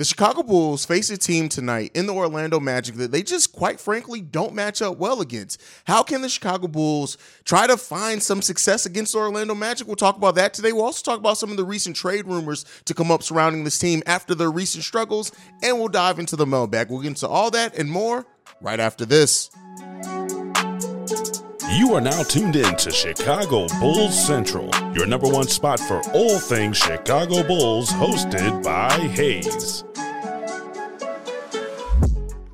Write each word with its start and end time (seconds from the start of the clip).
The 0.00 0.06
Chicago 0.06 0.42
Bulls 0.42 0.86
face 0.86 1.10
a 1.10 1.18
team 1.18 1.50
tonight 1.50 1.90
in 1.92 2.06
the 2.06 2.14
Orlando 2.14 2.58
Magic 2.58 2.94
that 2.94 3.12
they 3.12 3.22
just 3.22 3.52
quite 3.52 3.78
frankly 3.78 4.22
don't 4.22 4.54
match 4.54 4.80
up 4.80 4.96
well 4.96 5.20
against. 5.20 5.60
How 5.84 6.02
can 6.02 6.22
the 6.22 6.30
Chicago 6.30 6.68
Bulls 6.68 7.18
try 7.44 7.66
to 7.66 7.76
find 7.76 8.22
some 8.22 8.40
success 8.40 8.86
against 8.86 9.12
the 9.12 9.18
Orlando 9.18 9.54
Magic? 9.54 9.86
We'll 9.86 9.96
talk 9.96 10.16
about 10.16 10.36
that 10.36 10.54
today. 10.54 10.72
We'll 10.72 10.86
also 10.86 11.02
talk 11.02 11.18
about 11.18 11.36
some 11.36 11.50
of 11.50 11.58
the 11.58 11.66
recent 11.66 11.96
trade 11.96 12.26
rumors 12.26 12.64
to 12.86 12.94
come 12.94 13.10
up 13.10 13.22
surrounding 13.22 13.64
this 13.64 13.78
team 13.78 14.02
after 14.06 14.34
their 14.34 14.50
recent 14.50 14.84
struggles, 14.84 15.32
and 15.62 15.78
we'll 15.78 15.88
dive 15.88 16.18
into 16.18 16.34
the 16.34 16.46
mailbag. 16.46 16.88
We'll 16.88 17.02
get 17.02 17.08
into 17.08 17.28
all 17.28 17.50
that 17.50 17.76
and 17.76 17.90
more 17.90 18.24
right 18.62 18.80
after 18.80 19.04
this. 19.04 19.50
You 21.72 21.94
are 21.94 22.00
now 22.00 22.24
tuned 22.24 22.56
in 22.56 22.74
to 22.78 22.90
Chicago 22.90 23.68
Bulls 23.78 24.26
Central, 24.26 24.68
your 24.92 25.06
number 25.06 25.28
one 25.28 25.46
spot 25.46 25.78
for 25.78 26.02
all 26.12 26.40
things 26.40 26.76
Chicago 26.76 27.44
Bulls, 27.46 27.90
hosted 27.90 28.64
by 28.64 28.90
Hayes. 28.90 29.84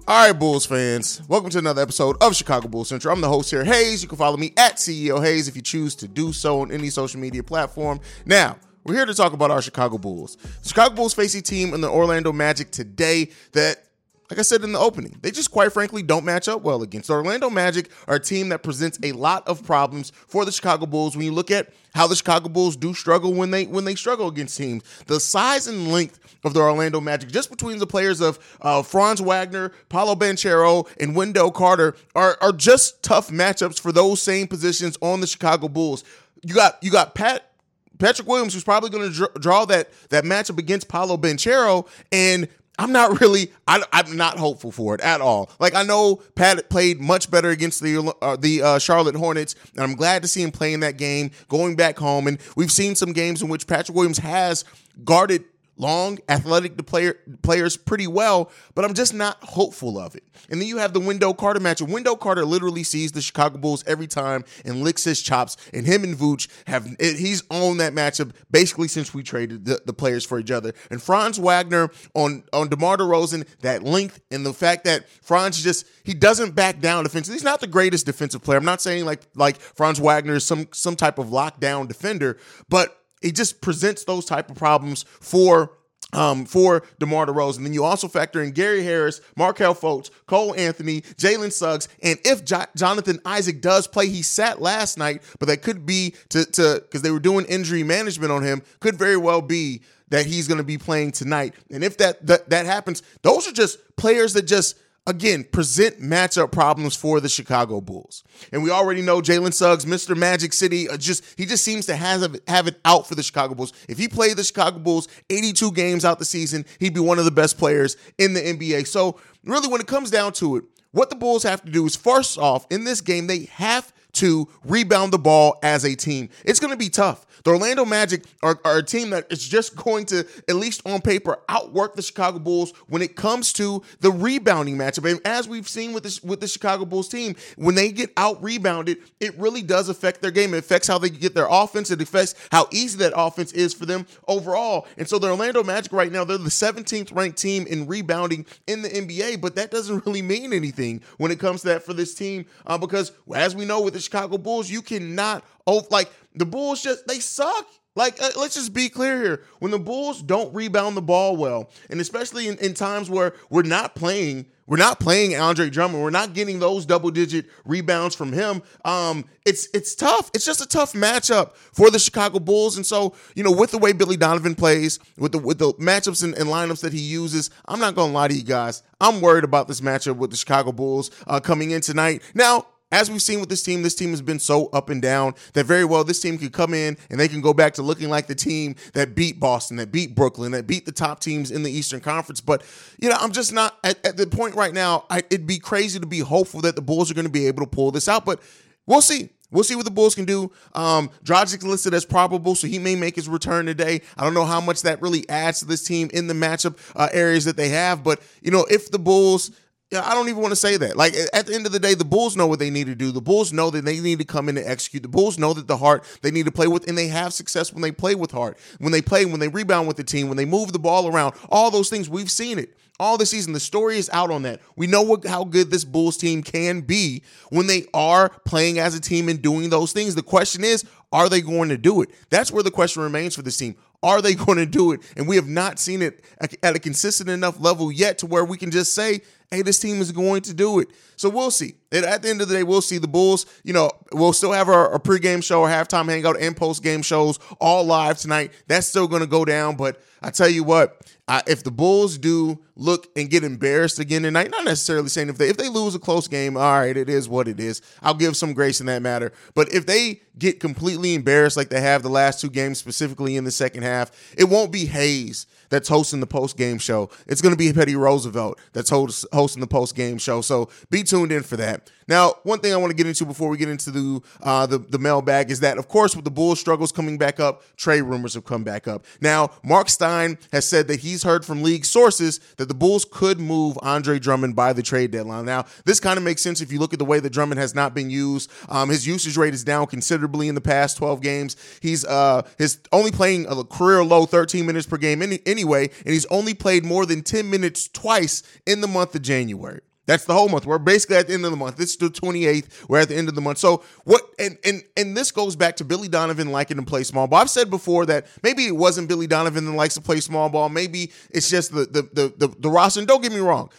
All 0.06 0.26
right, 0.26 0.32
Bulls 0.32 0.66
fans, 0.66 1.22
welcome 1.28 1.48
to 1.48 1.58
another 1.58 1.80
episode 1.80 2.18
of 2.20 2.36
Chicago 2.36 2.68
Bulls 2.68 2.90
Central. 2.90 3.14
I'm 3.14 3.22
the 3.22 3.28
host 3.28 3.50
here, 3.50 3.64
Hayes. 3.64 4.02
You 4.02 4.08
can 4.08 4.18
follow 4.18 4.36
me 4.36 4.52
at 4.58 4.76
CEO 4.76 5.24
Hayes 5.24 5.48
if 5.48 5.56
you 5.56 5.62
choose 5.62 5.94
to 5.96 6.06
do 6.06 6.30
so 6.34 6.60
on 6.60 6.70
any 6.70 6.90
social 6.90 7.18
media 7.18 7.42
platform. 7.42 8.00
Now, 8.26 8.58
we're 8.84 8.96
here 8.96 9.06
to 9.06 9.14
talk 9.14 9.32
about 9.32 9.50
our 9.50 9.62
Chicago 9.62 9.96
Bulls. 9.96 10.36
Chicago 10.62 10.94
Bulls 10.94 11.14
face 11.14 11.34
a 11.34 11.40
team 11.40 11.72
in 11.72 11.80
the 11.80 11.88
Orlando 11.88 12.32
Magic 12.32 12.70
today 12.70 13.30
that 13.52 13.85
like 14.30 14.38
I 14.38 14.42
said 14.42 14.62
in 14.64 14.72
the 14.72 14.78
opening, 14.78 15.16
they 15.22 15.30
just 15.30 15.50
quite 15.50 15.72
frankly 15.72 16.02
don't 16.02 16.24
match 16.24 16.48
up 16.48 16.62
well 16.62 16.82
against. 16.82 17.08
The 17.08 17.14
Orlando 17.14 17.50
Magic 17.50 17.90
are 18.08 18.16
a 18.16 18.20
team 18.20 18.48
that 18.48 18.62
presents 18.62 18.98
a 19.02 19.12
lot 19.12 19.46
of 19.46 19.64
problems 19.64 20.12
for 20.26 20.44
the 20.44 20.52
Chicago 20.52 20.86
Bulls 20.86 21.16
when 21.16 21.26
you 21.26 21.32
look 21.32 21.50
at 21.50 21.72
how 21.94 22.06
the 22.06 22.16
Chicago 22.16 22.48
Bulls 22.48 22.76
do 22.76 22.92
struggle 22.94 23.32
when 23.32 23.50
they 23.50 23.66
when 23.66 23.84
they 23.84 23.94
struggle 23.94 24.28
against 24.28 24.56
teams. 24.56 24.82
The 25.06 25.20
size 25.20 25.66
and 25.66 25.92
length 25.92 26.18
of 26.44 26.54
the 26.54 26.60
Orlando 26.60 27.00
Magic, 27.00 27.30
just 27.30 27.50
between 27.50 27.78
the 27.78 27.86
players 27.86 28.20
of 28.20 28.38
uh, 28.60 28.82
Franz 28.82 29.20
Wagner, 29.20 29.72
Paolo 29.88 30.14
Banchero, 30.14 30.88
and 31.00 31.14
Wendell 31.14 31.50
Carter, 31.50 31.96
are 32.14 32.36
are 32.40 32.52
just 32.52 33.02
tough 33.02 33.30
matchups 33.30 33.80
for 33.80 33.92
those 33.92 34.20
same 34.20 34.46
positions 34.46 34.98
on 35.00 35.20
the 35.20 35.26
Chicago 35.26 35.68
Bulls. 35.68 36.04
You 36.42 36.54
got 36.54 36.82
you 36.82 36.90
got 36.90 37.14
Pat 37.14 37.50
Patrick 37.98 38.28
Williams, 38.28 38.54
who's 38.54 38.64
probably 38.64 38.90
going 38.90 39.12
to 39.12 39.30
draw 39.38 39.64
that 39.66 39.90
that 40.10 40.24
matchup 40.24 40.58
against 40.58 40.88
Paolo 40.88 41.16
Banchero, 41.16 41.88
and 42.12 42.48
I'm 42.78 42.92
not 42.92 43.20
really. 43.20 43.52
I, 43.66 43.82
am 43.92 44.16
not 44.16 44.38
hopeful 44.38 44.70
for 44.70 44.94
it 44.94 45.00
at 45.00 45.20
all. 45.20 45.50
Like 45.58 45.74
I 45.74 45.82
know 45.82 46.16
Pat 46.34 46.68
played 46.68 47.00
much 47.00 47.30
better 47.30 47.50
against 47.50 47.82
the 47.82 48.14
uh, 48.20 48.36
the 48.36 48.62
uh, 48.62 48.78
Charlotte 48.78 49.16
Hornets, 49.16 49.54
and 49.74 49.82
I'm 49.82 49.94
glad 49.94 50.22
to 50.22 50.28
see 50.28 50.42
him 50.42 50.52
playing 50.52 50.80
that 50.80 50.96
game, 50.96 51.30
going 51.48 51.76
back 51.76 51.98
home. 51.98 52.26
And 52.26 52.38
we've 52.54 52.72
seen 52.72 52.94
some 52.94 53.12
games 53.12 53.42
in 53.42 53.48
which 53.48 53.66
Patrick 53.66 53.96
Williams 53.96 54.18
has 54.18 54.64
guarded 55.04 55.44
long, 55.76 56.18
athletic 56.28 56.84
player, 56.86 57.18
players 57.42 57.76
pretty 57.76 58.06
well, 58.06 58.50
but 58.74 58.84
I'm 58.84 58.94
just 58.94 59.14
not 59.14 59.38
hopeful 59.42 59.98
of 59.98 60.14
it. 60.14 60.24
And 60.50 60.60
then 60.60 60.68
you 60.68 60.78
have 60.78 60.92
the 60.92 61.00
Wendell 61.00 61.34
Carter 61.34 61.60
matchup. 61.60 61.88
Wendell 61.88 62.16
Carter 62.16 62.44
literally 62.44 62.82
sees 62.82 63.12
the 63.12 63.20
Chicago 63.20 63.58
Bulls 63.58 63.84
every 63.86 64.06
time 64.06 64.44
and 64.64 64.82
licks 64.82 65.04
his 65.04 65.20
chops. 65.22 65.56
And 65.72 65.86
him 65.86 66.04
and 66.04 66.16
Vooch 66.16 66.48
have 66.66 66.86
he's 66.98 67.42
owned 67.50 67.80
that 67.80 67.92
matchup 67.92 68.32
basically 68.50 68.88
since 68.88 69.12
we 69.12 69.22
traded 69.22 69.64
the, 69.64 69.80
the 69.84 69.92
players 69.92 70.24
for 70.24 70.38
each 70.38 70.50
other. 70.50 70.72
And 70.90 71.02
Franz 71.02 71.38
Wagner 71.38 71.90
on 72.14 72.44
on 72.52 72.68
DeMar 72.68 72.98
DeRozan, 72.98 73.46
that 73.60 73.82
length 73.82 74.20
and 74.30 74.44
the 74.44 74.52
fact 74.52 74.84
that 74.84 75.08
Franz 75.22 75.62
just 75.62 75.86
he 76.04 76.14
doesn't 76.14 76.54
back 76.54 76.80
down 76.80 77.04
defensively. 77.04 77.36
He's 77.36 77.44
not 77.44 77.60
the 77.60 77.66
greatest 77.66 78.06
defensive 78.06 78.42
player. 78.42 78.58
I'm 78.58 78.64
not 78.64 78.82
saying 78.82 79.04
like 79.04 79.22
like 79.34 79.58
Franz 79.58 80.00
Wagner 80.00 80.34
is 80.34 80.44
some 80.44 80.68
some 80.72 80.96
type 80.96 81.18
of 81.18 81.28
lockdown 81.28 81.88
defender, 81.88 82.38
but 82.68 83.02
it 83.22 83.34
just 83.34 83.60
presents 83.60 84.04
those 84.04 84.24
type 84.24 84.50
of 84.50 84.56
problems 84.56 85.04
for 85.20 85.72
um, 86.12 86.46
for 86.46 86.84
DeMar 86.98 87.26
DeRozan. 87.26 87.58
And 87.58 87.66
then 87.66 87.74
you 87.74 87.84
also 87.84 88.08
factor 88.08 88.42
in 88.42 88.52
Gary 88.52 88.82
Harris, 88.84 89.20
Markelle 89.36 89.74
Fultz, 89.74 90.10
Cole 90.26 90.54
Anthony, 90.54 91.00
Jalen 91.00 91.52
Suggs, 91.52 91.88
and 92.02 92.18
if 92.24 92.44
jo- 92.44 92.64
Jonathan 92.76 93.20
Isaac 93.24 93.60
does 93.60 93.86
play, 93.86 94.08
he 94.08 94.22
sat 94.22 94.60
last 94.62 94.98
night, 94.98 95.22
but 95.38 95.46
that 95.48 95.62
could 95.62 95.84
be 95.84 96.14
to 96.30 96.44
to 96.44 96.80
because 96.82 97.02
they 97.02 97.10
were 97.10 97.20
doing 97.20 97.44
injury 97.46 97.82
management 97.82 98.32
on 98.32 98.42
him. 98.42 98.62
Could 98.80 98.96
very 98.96 99.16
well 99.16 99.42
be 99.42 99.82
that 100.08 100.26
he's 100.26 100.46
going 100.46 100.58
to 100.58 100.64
be 100.64 100.78
playing 100.78 101.10
tonight. 101.10 101.54
And 101.70 101.82
if 101.82 101.96
that, 101.98 102.24
that 102.26 102.50
that 102.50 102.66
happens, 102.66 103.02
those 103.22 103.48
are 103.48 103.52
just 103.52 103.78
players 103.96 104.34
that 104.34 104.42
just 104.42 104.78
again, 105.06 105.44
present 105.44 106.00
matchup 106.00 106.50
problems 106.50 106.96
for 106.96 107.20
the 107.20 107.28
Chicago 107.28 107.80
Bulls. 107.80 108.24
And 108.52 108.62
we 108.62 108.70
already 108.70 109.02
know 109.02 109.20
Jalen 109.20 109.54
Suggs, 109.54 109.84
Mr. 109.84 110.16
Magic 110.16 110.52
City, 110.52 110.88
uh, 110.88 110.96
just 110.96 111.24
he 111.36 111.46
just 111.46 111.64
seems 111.64 111.86
to 111.86 111.96
have 111.96 112.36
have 112.48 112.66
it 112.66 112.80
out 112.84 113.06
for 113.06 113.14
the 113.14 113.22
Chicago 113.22 113.54
Bulls. 113.54 113.72
If 113.88 113.98
he 113.98 114.08
played 114.08 114.36
the 114.36 114.44
Chicago 114.44 114.78
Bulls 114.78 115.08
82 115.30 115.72
games 115.72 116.04
out 116.04 116.18
the 116.18 116.24
season, 116.24 116.64
he'd 116.78 116.94
be 116.94 117.00
one 117.00 117.18
of 117.18 117.24
the 117.24 117.30
best 117.30 117.58
players 117.58 117.96
in 118.18 118.34
the 118.34 118.40
NBA. 118.40 118.86
So, 118.86 119.20
really 119.44 119.68
when 119.68 119.80
it 119.80 119.86
comes 119.86 120.10
down 120.10 120.32
to 120.34 120.56
it, 120.56 120.64
what 120.92 121.10
the 121.10 121.16
Bulls 121.16 121.42
have 121.42 121.62
to 121.64 121.70
do 121.70 121.84
is 121.86 121.96
first 121.96 122.38
off, 122.38 122.66
in 122.70 122.84
this 122.84 123.00
game, 123.00 123.26
they 123.26 123.44
have 123.52 123.92
to 124.16 124.48
rebound 124.64 125.12
the 125.12 125.18
ball 125.18 125.58
as 125.62 125.84
a 125.84 125.94
team. 125.94 126.28
It's 126.44 126.60
going 126.60 126.72
to 126.72 126.76
be 126.76 126.88
tough. 126.88 127.26
The 127.44 127.52
Orlando 127.52 127.84
Magic 127.84 128.24
are, 128.42 128.58
are, 128.64 128.78
a 128.78 128.82
team 128.82 129.10
that 129.10 129.30
is 129.30 129.46
just 129.46 129.76
going 129.76 130.06
to, 130.06 130.26
at 130.48 130.56
least 130.56 130.82
on 130.84 131.00
paper, 131.00 131.38
outwork 131.48 131.94
the 131.94 132.02
Chicago 132.02 132.40
Bulls 132.40 132.72
when 132.88 133.02
it 133.02 133.14
comes 133.14 133.52
to 133.54 133.84
the 134.00 134.10
rebounding 134.10 134.76
matchup. 134.76 135.08
And 135.08 135.20
as 135.24 135.46
we've 135.46 135.68
seen 135.68 135.92
with 135.92 136.02
this 136.02 136.22
with 136.24 136.40
the 136.40 136.48
Chicago 136.48 136.84
Bulls 136.84 137.08
team, 137.08 137.36
when 137.56 137.76
they 137.76 137.92
get 137.92 138.12
out 138.16 138.42
rebounded, 138.42 138.98
it 139.20 139.38
really 139.38 139.62
does 139.62 139.88
affect 139.88 140.22
their 140.22 140.32
game. 140.32 140.54
It 140.54 140.58
affects 140.58 140.88
how 140.88 140.98
they 140.98 141.10
get 141.10 141.34
their 141.34 141.46
offense. 141.48 141.90
It 141.90 142.02
affects 142.02 142.34
how 142.50 142.66
easy 142.72 142.98
that 142.98 143.12
offense 143.14 143.52
is 143.52 143.72
for 143.72 143.86
them 143.86 144.06
overall. 144.26 144.88
And 144.98 145.08
so 145.08 145.18
the 145.18 145.28
Orlando 145.28 145.62
Magic 145.62 145.92
right 145.92 146.10
now, 146.10 146.24
they're 146.24 146.38
the 146.38 146.50
17th 146.50 147.14
ranked 147.14 147.38
team 147.38 147.66
in 147.66 147.86
rebounding 147.86 148.46
in 148.66 148.82
the 148.82 148.88
NBA, 148.88 149.40
but 149.40 149.54
that 149.54 149.70
doesn't 149.70 150.04
really 150.06 150.22
mean 150.22 150.52
anything 150.52 151.02
when 151.18 151.30
it 151.30 151.38
comes 151.38 151.60
to 151.62 151.68
that 151.68 151.84
for 151.84 151.94
this 151.94 152.14
team 152.14 152.46
uh, 152.66 152.78
because 152.78 153.12
as 153.34 153.54
we 153.54 153.64
know 153.64 153.80
with 153.80 153.94
the 153.94 154.00
Chicago 154.06 154.38
Bulls, 154.38 154.70
you 154.70 154.82
cannot 154.82 155.44
oh 155.66 155.86
like 155.90 156.10
the 156.34 156.46
Bulls 156.46 156.82
just 156.82 157.06
they 157.06 157.20
suck. 157.20 157.66
Like, 157.96 158.22
uh, 158.22 158.28
let's 158.38 158.54
just 158.54 158.74
be 158.74 158.90
clear 158.90 159.22
here. 159.22 159.42
When 159.58 159.70
the 159.70 159.78
Bulls 159.78 160.22
don't 160.22 160.54
rebound 160.54 160.98
the 160.98 161.02
ball 161.02 161.34
well, 161.34 161.70
and 161.88 161.98
especially 161.98 162.46
in, 162.46 162.58
in, 162.58 162.74
times 162.74 163.08
where 163.08 163.32
we're 163.48 163.62
not 163.62 163.94
playing, 163.94 164.44
we're 164.66 164.76
not 164.76 165.00
playing 165.00 165.34
Andre 165.34 165.70
Drummond, 165.70 166.02
we're 166.02 166.10
not 166.10 166.34
getting 166.34 166.58
those 166.58 166.84
double 166.84 167.10
digit 167.10 167.46
rebounds 167.64 168.14
from 168.14 168.34
him. 168.34 168.62
Um, 168.84 169.24
it's 169.46 169.68
it's 169.72 169.94
tough. 169.94 170.30
It's 170.34 170.44
just 170.44 170.60
a 170.60 170.66
tough 170.68 170.92
matchup 170.92 171.54
for 171.54 171.90
the 171.90 171.98
Chicago 171.98 172.38
Bulls. 172.38 172.76
And 172.76 172.84
so, 172.84 173.14
you 173.34 173.42
know, 173.42 173.52
with 173.52 173.70
the 173.70 173.78
way 173.78 173.94
Billy 173.94 174.18
Donovan 174.18 174.54
plays, 174.54 174.98
with 175.16 175.32
the 175.32 175.38
with 175.38 175.58
the 175.58 175.72
matchups 175.74 176.22
and, 176.22 176.34
and 176.34 176.50
lineups 176.50 176.82
that 176.82 176.92
he 176.92 177.00
uses, 177.00 177.48
I'm 177.66 177.80
not 177.80 177.94
gonna 177.94 178.12
lie 178.12 178.28
to 178.28 178.34
you 178.34 178.44
guys. 178.44 178.82
I'm 179.00 179.22
worried 179.22 179.44
about 179.44 179.68
this 179.68 179.80
matchup 179.80 180.16
with 180.16 180.30
the 180.32 180.36
Chicago 180.36 180.70
Bulls 180.70 181.10
uh, 181.26 181.40
coming 181.40 181.70
in 181.70 181.80
tonight. 181.80 182.20
Now, 182.34 182.66
as 182.96 183.10
we've 183.10 183.20
seen 183.20 183.40
with 183.40 183.50
this 183.50 183.62
team, 183.62 183.82
this 183.82 183.94
team 183.94 184.10
has 184.10 184.22
been 184.22 184.38
so 184.38 184.68
up 184.68 184.88
and 184.88 185.02
down 185.02 185.34
that 185.52 185.66
very 185.66 185.84
well 185.84 186.02
this 186.02 186.18
team 186.18 186.38
could 186.38 186.54
come 186.54 186.72
in 186.72 186.96
and 187.10 187.20
they 187.20 187.28
can 187.28 187.42
go 187.42 187.52
back 187.52 187.74
to 187.74 187.82
looking 187.82 188.08
like 188.08 188.26
the 188.26 188.34
team 188.34 188.74
that 188.94 189.14
beat 189.14 189.38
Boston, 189.38 189.76
that 189.76 189.92
beat 189.92 190.14
Brooklyn, 190.14 190.52
that 190.52 190.66
beat 190.66 190.86
the 190.86 190.92
top 190.92 191.20
teams 191.20 191.50
in 191.50 191.62
the 191.62 191.70
Eastern 191.70 192.00
Conference. 192.00 192.40
But, 192.40 192.64
you 192.98 193.10
know, 193.10 193.16
I'm 193.20 193.32
just 193.32 193.52
not 193.52 193.78
at, 193.84 194.02
at 194.04 194.16
the 194.16 194.26
point 194.26 194.54
right 194.54 194.72
now. 194.72 195.04
I, 195.10 195.18
it'd 195.18 195.46
be 195.46 195.58
crazy 195.58 196.00
to 196.00 196.06
be 196.06 196.20
hopeful 196.20 196.62
that 196.62 196.74
the 196.74 196.80
Bulls 196.80 197.10
are 197.10 197.14
going 197.14 197.26
to 197.26 197.30
be 197.30 197.46
able 197.48 197.64
to 197.64 197.68
pull 197.68 197.90
this 197.90 198.08
out, 198.08 198.24
but 198.24 198.40
we'll 198.86 199.02
see. 199.02 199.28
We'll 199.50 199.62
see 199.62 199.76
what 199.76 199.84
the 199.84 199.90
Bulls 199.90 200.14
can 200.14 200.24
do. 200.24 200.50
Um, 200.74 201.10
Dragic's 201.22 201.64
listed 201.64 201.92
as 201.92 202.06
probable, 202.06 202.54
so 202.54 202.66
he 202.66 202.78
may 202.78 202.96
make 202.96 203.14
his 203.14 203.28
return 203.28 203.66
today. 203.66 204.00
I 204.16 204.24
don't 204.24 204.34
know 204.34 204.46
how 204.46 204.60
much 204.60 204.82
that 204.82 205.02
really 205.02 205.28
adds 205.28 205.60
to 205.60 205.66
this 205.66 205.84
team 205.84 206.10
in 206.14 206.28
the 206.28 206.34
matchup 206.34 206.78
uh, 206.96 207.08
areas 207.12 207.44
that 207.44 207.56
they 207.56 207.68
have, 207.68 208.02
but 208.02 208.20
you 208.40 208.50
know, 208.50 208.66
if 208.70 208.90
the 208.90 208.98
Bulls 208.98 209.50
yeah, 209.90 210.02
I 210.04 210.14
don't 210.14 210.28
even 210.28 210.42
want 210.42 210.50
to 210.52 210.56
say 210.56 210.76
that. 210.76 210.96
Like 210.96 211.14
at 211.32 211.46
the 211.46 211.54
end 211.54 211.66
of 211.66 211.72
the 211.72 211.78
day, 211.78 211.94
the 211.94 212.04
Bulls 212.04 212.36
know 212.36 212.46
what 212.48 212.58
they 212.58 212.70
need 212.70 212.86
to 212.88 212.94
do. 212.94 213.12
The 213.12 213.20
Bulls 213.20 213.52
know 213.52 213.70
that 213.70 213.84
they 213.84 214.00
need 214.00 214.18
to 214.18 214.24
come 214.24 214.48
in 214.48 214.56
and 214.56 214.66
execute. 214.66 215.02
The 215.02 215.08
Bulls 215.08 215.38
know 215.38 215.52
that 215.52 215.68
the 215.68 215.76
heart 215.76 216.04
they 216.22 216.32
need 216.32 216.46
to 216.46 216.52
play 216.52 216.66
with, 216.66 216.88
and 216.88 216.98
they 216.98 217.06
have 217.06 217.32
success 217.32 217.72
when 217.72 217.82
they 217.82 217.92
play 217.92 218.16
with 218.16 218.32
heart. 218.32 218.58
When 218.78 218.90
they 218.90 219.02
play, 219.02 219.24
when 219.26 219.38
they 219.38 219.48
rebound 219.48 219.86
with 219.86 219.96
the 219.96 220.04
team, 220.04 220.28
when 220.28 220.36
they 220.36 220.44
move 220.44 220.72
the 220.72 220.80
ball 220.80 221.06
around, 221.06 221.34
all 221.50 221.70
those 221.70 221.88
things 221.88 222.10
we've 222.10 222.30
seen 222.30 222.58
it 222.58 222.76
all 222.98 223.18
the 223.18 223.26
season. 223.26 223.52
The 223.52 223.60
story 223.60 223.98
is 223.98 224.10
out 224.12 224.30
on 224.30 224.42
that. 224.42 224.60
We 224.74 224.86
know 224.86 225.02
what, 225.02 225.26
how 225.26 225.44
good 225.44 225.70
this 225.70 225.84
Bulls 225.84 226.16
team 226.16 226.42
can 226.42 226.80
be 226.80 227.22
when 227.50 227.66
they 227.66 227.86
are 227.92 228.30
playing 228.44 228.78
as 228.78 228.94
a 228.94 229.00
team 229.00 229.28
and 229.28 229.40
doing 229.40 229.70
those 229.70 229.92
things. 229.92 230.14
The 230.14 230.22
question 230.22 230.64
is, 230.64 230.84
are 231.12 231.28
they 231.28 231.40
going 231.40 231.68
to 231.68 231.78
do 231.78 232.02
it? 232.02 232.10
That's 232.30 232.50
where 232.50 232.62
the 232.62 232.70
question 232.70 233.02
remains 233.02 233.34
for 233.34 233.42
this 233.42 233.56
team. 233.56 233.76
Are 234.02 234.22
they 234.22 234.34
going 234.46 234.58
to 234.58 234.66
do 234.66 234.92
it? 234.92 235.00
And 235.16 235.28
we 235.28 235.36
have 235.36 235.48
not 235.48 235.78
seen 235.78 236.02
it 236.02 236.24
at 236.62 236.76
a 236.76 236.78
consistent 236.78 237.30
enough 237.30 237.60
level 237.60 237.92
yet 237.92 238.18
to 238.18 238.26
where 238.26 238.44
we 238.44 238.56
can 238.56 238.70
just 238.70 238.94
say, 238.94 239.20
hey, 239.50 239.62
this 239.62 239.78
team 239.78 240.00
is 240.00 240.12
going 240.12 240.42
to 240.42 240.54
do 240.54 240.80
it. 240.80 240.88
So 241.16 241.28
we'll 241.28 241.50
see. 241.50 241.74
It, 241.90 242.04
at 242.04 242.22
the 242.22 242.30
end 242.30 242.40
of 242.40 242.48
the 242.48 242.54
day, 242.54 242.62
we'll 242.62 242.82
see 242.82 242.98
the 242.98 243.08
Bulls. 243.08 243.46
You 243.62 243.72
know, 243.72 243.90
we'll 244.12 244.32
still 244.32 244.52
have 244.52 244.68
our, 244.68 244.90
our 244.90 244.98
pregame 244.98 245.42
show, 245.42 245.62
our 245.62 245.70
halftime 245.70 246.08
hangout, 246.08 246.40
and 246.40 246.56
post 246.56 246.82
game 246.82 247.02
shows 247.02 247.38
all 247.60 247.84
live 247.84 248.18
tonight. 248.18 248.52
That's 248.66 248.86
still 248.86 249.06
going 249.06 249.22
to 249.22 249.28
go 249.28 249.44
down. 249.44 249.76
But 249.76 250.00
I 250.22 250.30
tell 250.30 250.48
you 250.48 250.64
what, 250.64 251.00
uh, 251.28 251.42
if 251.46 251.62
the 251.62 251.70
Bulls 251.70 252.18
do 252.18 252.58
look 252.76 253.08
and 253.16 253.30
get 253.30 253.44
embarrassed 253.44 253.98
again 253.98 254.22
tonight, 254.22 254.50
not 254.50 254.64
necessarily 254.64 255.08
saying 255.08 255.28
if 255.28 255.38
they 255.38 255.48
if 255.48 255.56
they 255.56 255.68
lose 255.68 255.94
a 255.94 255.98
close 255.98 256.28
game, 256.28 256.56
all 256.56 256.80
right, 256.80 256.96
it 256.96 257.08
is 257.08 257.28
what 257.28 257.48
it 257.48 257.58
is. 257.60 257.82
I'll 258.02 258.14
give 258.14 258.36
some 258.36 258.52
grace 258.52 258.80
in 258.80 258.86
that 258.86 259.02
matter. 259.02 259.32
But 259.54 259.72
if 259.72 259.86
they 259.86 260.22
get 260.38 260.60
completely 260.60 261.14
embarrassed 261.14 261.56
like 261.56 261.68
they 261.68 261.80
have 261.80 262.02
the 262.02 262.08
last 262.08 262.40
two 262.40 262.50
games, 262.50 262.78
specifically 262.78 263.36
in 263.36 263.44
the 263.44 263.50
second 263.50 263.82
half, 263.82 264.10
it 264.36 264.44
won't 264.44 264.70
be 264.70 264.86
Hayes 264.86 265.46
that's 265.68 265.88
hosting 265.88 266.20
the 266.20 266.26
post 266.26 266.56
game 266.56 266.78
show. 266.78 267.10
It's 267.26 267.40
going 267.40 267.54
to 267.54 267.58
be 267.58 267.72
Petty 267.72 267.96
Roosevelt 267.96 268.58
that's 268.72 268.90
host, 268.90 269.26
hosting 269.32 269.60
the 269.60 269.66
post 269.66 269.96
game 269.96 270.18
show. 270.18 270.40
So 270.40 270.68
be 270.90 271.02
tuned 271.02 271.32
in 271.32 271.42
for 271.42 271.56
that. 271.56 271.75
Now, 272.08 272.34
one 272.44 272.60
thing 272.60 272.72
I 272.72 272.76
want 272.76 272.90
to 272.90 272.96
get 272.96 273.06
into 273.06 273.26
before 273.26 273.48
we 273.48 273.56
get 273.56 273.68
into 273.68 273.90
the 273.90 274.20
uh, 274.42 274.66
the, 274.66 274.78
the 274.78 274.98
mailbag 274.98 275.50
is 275.50 275.60
that, 275.60 275.76
of 275.76 275.88
course, 275.88 276.14
with 276.14 276.24
the 276.24 276.30
Bulls 276.30 276.60
struggles 276.60 276.92
coming 276.92 277.18
back 277.18 277.40
up, 277.40 277.62
trade 277.76 278.02
rumors 278.02 278.34
have 278.34 278.44
come 278.44 278.62
back 278.62 278.86
up. 278.86 279.04
Now, 279.20 279.50
Marc 279.64 279.88
Stein 279.88 280.38
has 280.52 280.64
said 280.64 280.86
that 280.88 281.00
he's 281.00 281.24
heard 281.24 281.44
from 281.44 281.62
league 281.62 281.84
sources 281.84 282.38
that 282.58 282.68
the 282.68 282.74
Bulls 282.74 283.04
could 283.04 283.40
move 283.40 283.76
Andre 283.82 284.18
Drummond 284.18 284.54
by 284.54 284.72
the 284.72 284.82
trade 284.82 285.10
deadline. 285.10 285.46
Now, 285.46 285.66
this 285.84 285.98
kind 285.98 286.16
of 286.16 286.22
makes 286.22 286.42
sense 286.42 286.60
if 286.60 286.70
you 286.70 286.78
look 286.78 286.92
at 286.92 286.98
the 287.00 287.04
way 287.04 287.18
that 287.18 287.30
Drummond 287.30 287.58
has 287.58 287.74
not 287.74 287.92
been 287.94 288.08
used. 288.08 288.50
Um, 288.68 288.88
his 288.88 289.06
usage 289.06 289.36
rate 289.36 289.54
is 289.54 289.64
down 289.64 289.86
considerably 289.86 290.48
in 290.48 290.54
the 290.54 290.60
past 290.60 290.96
12 290.98 291.20
games. 291.20 291.56
He's 291.80 292.04
uh, 292.04 292.42
his 292.56 292.78
only 292.92 293.10
playing 293.10 293.46
a 293.48 293.64
career 293.64 294.04
low 294.04 294.26
13 294.26 294.64
minutes 294.64 294.86
per 294.86 294.96
game 294.96 295.22
any, 295.22 295.40
anyway, 295.44 295.90
and 296.04 296.12
he's 296.12 296.26
only 296.26 296.54
played 296.54 296.84
more 296.84 297.04
than 297.04 297.22
10 297.22 297.50
minutes 297.50 297.88
twice 297.88 298.42
in 298.64 298.80
the 298.80 298.88
month 298.88 299.14
of 299.14 299.22
January. 299.22 299.80
That's 300.06 300.24
the 300.24 300.34
whole 300.34 300.48
month. 300.48 300.66
We're 300.66 300.78
basically 300.78 301.16
at 301.16 301.26
the 301.26 301.34
end 301.34 301.44
of 301.44 301.50
the 301.50 301.56
month. 301.56 301.80
Is 301.80 301.96
the 301.96 302.08
28th. 302.08 302.88
We're 302.88 303.00
at 303.00 303.08
the 303.08 303.16
end 303.16 303.28
of 303.28 303.34
the 303.34 303.40
month. 303.40 303.58
So 303.58 303.82
what 304.04 304.22
and 304.38 304.56
and 304.64 304.82
and 304.96 305.16
this 305.16 305.32
goes 305.32 305.56
back 305.56 305.76
to 305.76 305.84
Billy 305.84 306.08
Donovan 306.08 306.52
liking 306.52 306.76
to 306.76 306.84
play 306.84 307.02
small 307.02 307.26
ball. 307.26 307.40
I've 307.40 307.50
said 307.50 307.70
before 307.70 308.06
that 308.06 308.26
maybe 308.42 308.66
it 308.66 308.76
wasn't 308.76 309.08
Billy 309.08 309.26
Donovan 309.26 309.64
that 309.66 309.72
likes 309.72 309.94
to 309.94 310.00
play 310.00 310.20
small 310.20 310.48
ball. 310.48 310.68
Maybe 310.68 311.10
it's 311.30 311.50
just 311.50 311.74
the 311.74 311.86
the 311.86 312.02
the 312.12 312.46
the, 312.46 312.54
the 312.58 312.70
roster. 312.70 313.00
And 313.00 313.08
don't 313.08 313.22
get 313.22 313.32
me 313.32 313.40
wrong. 313.40 313.70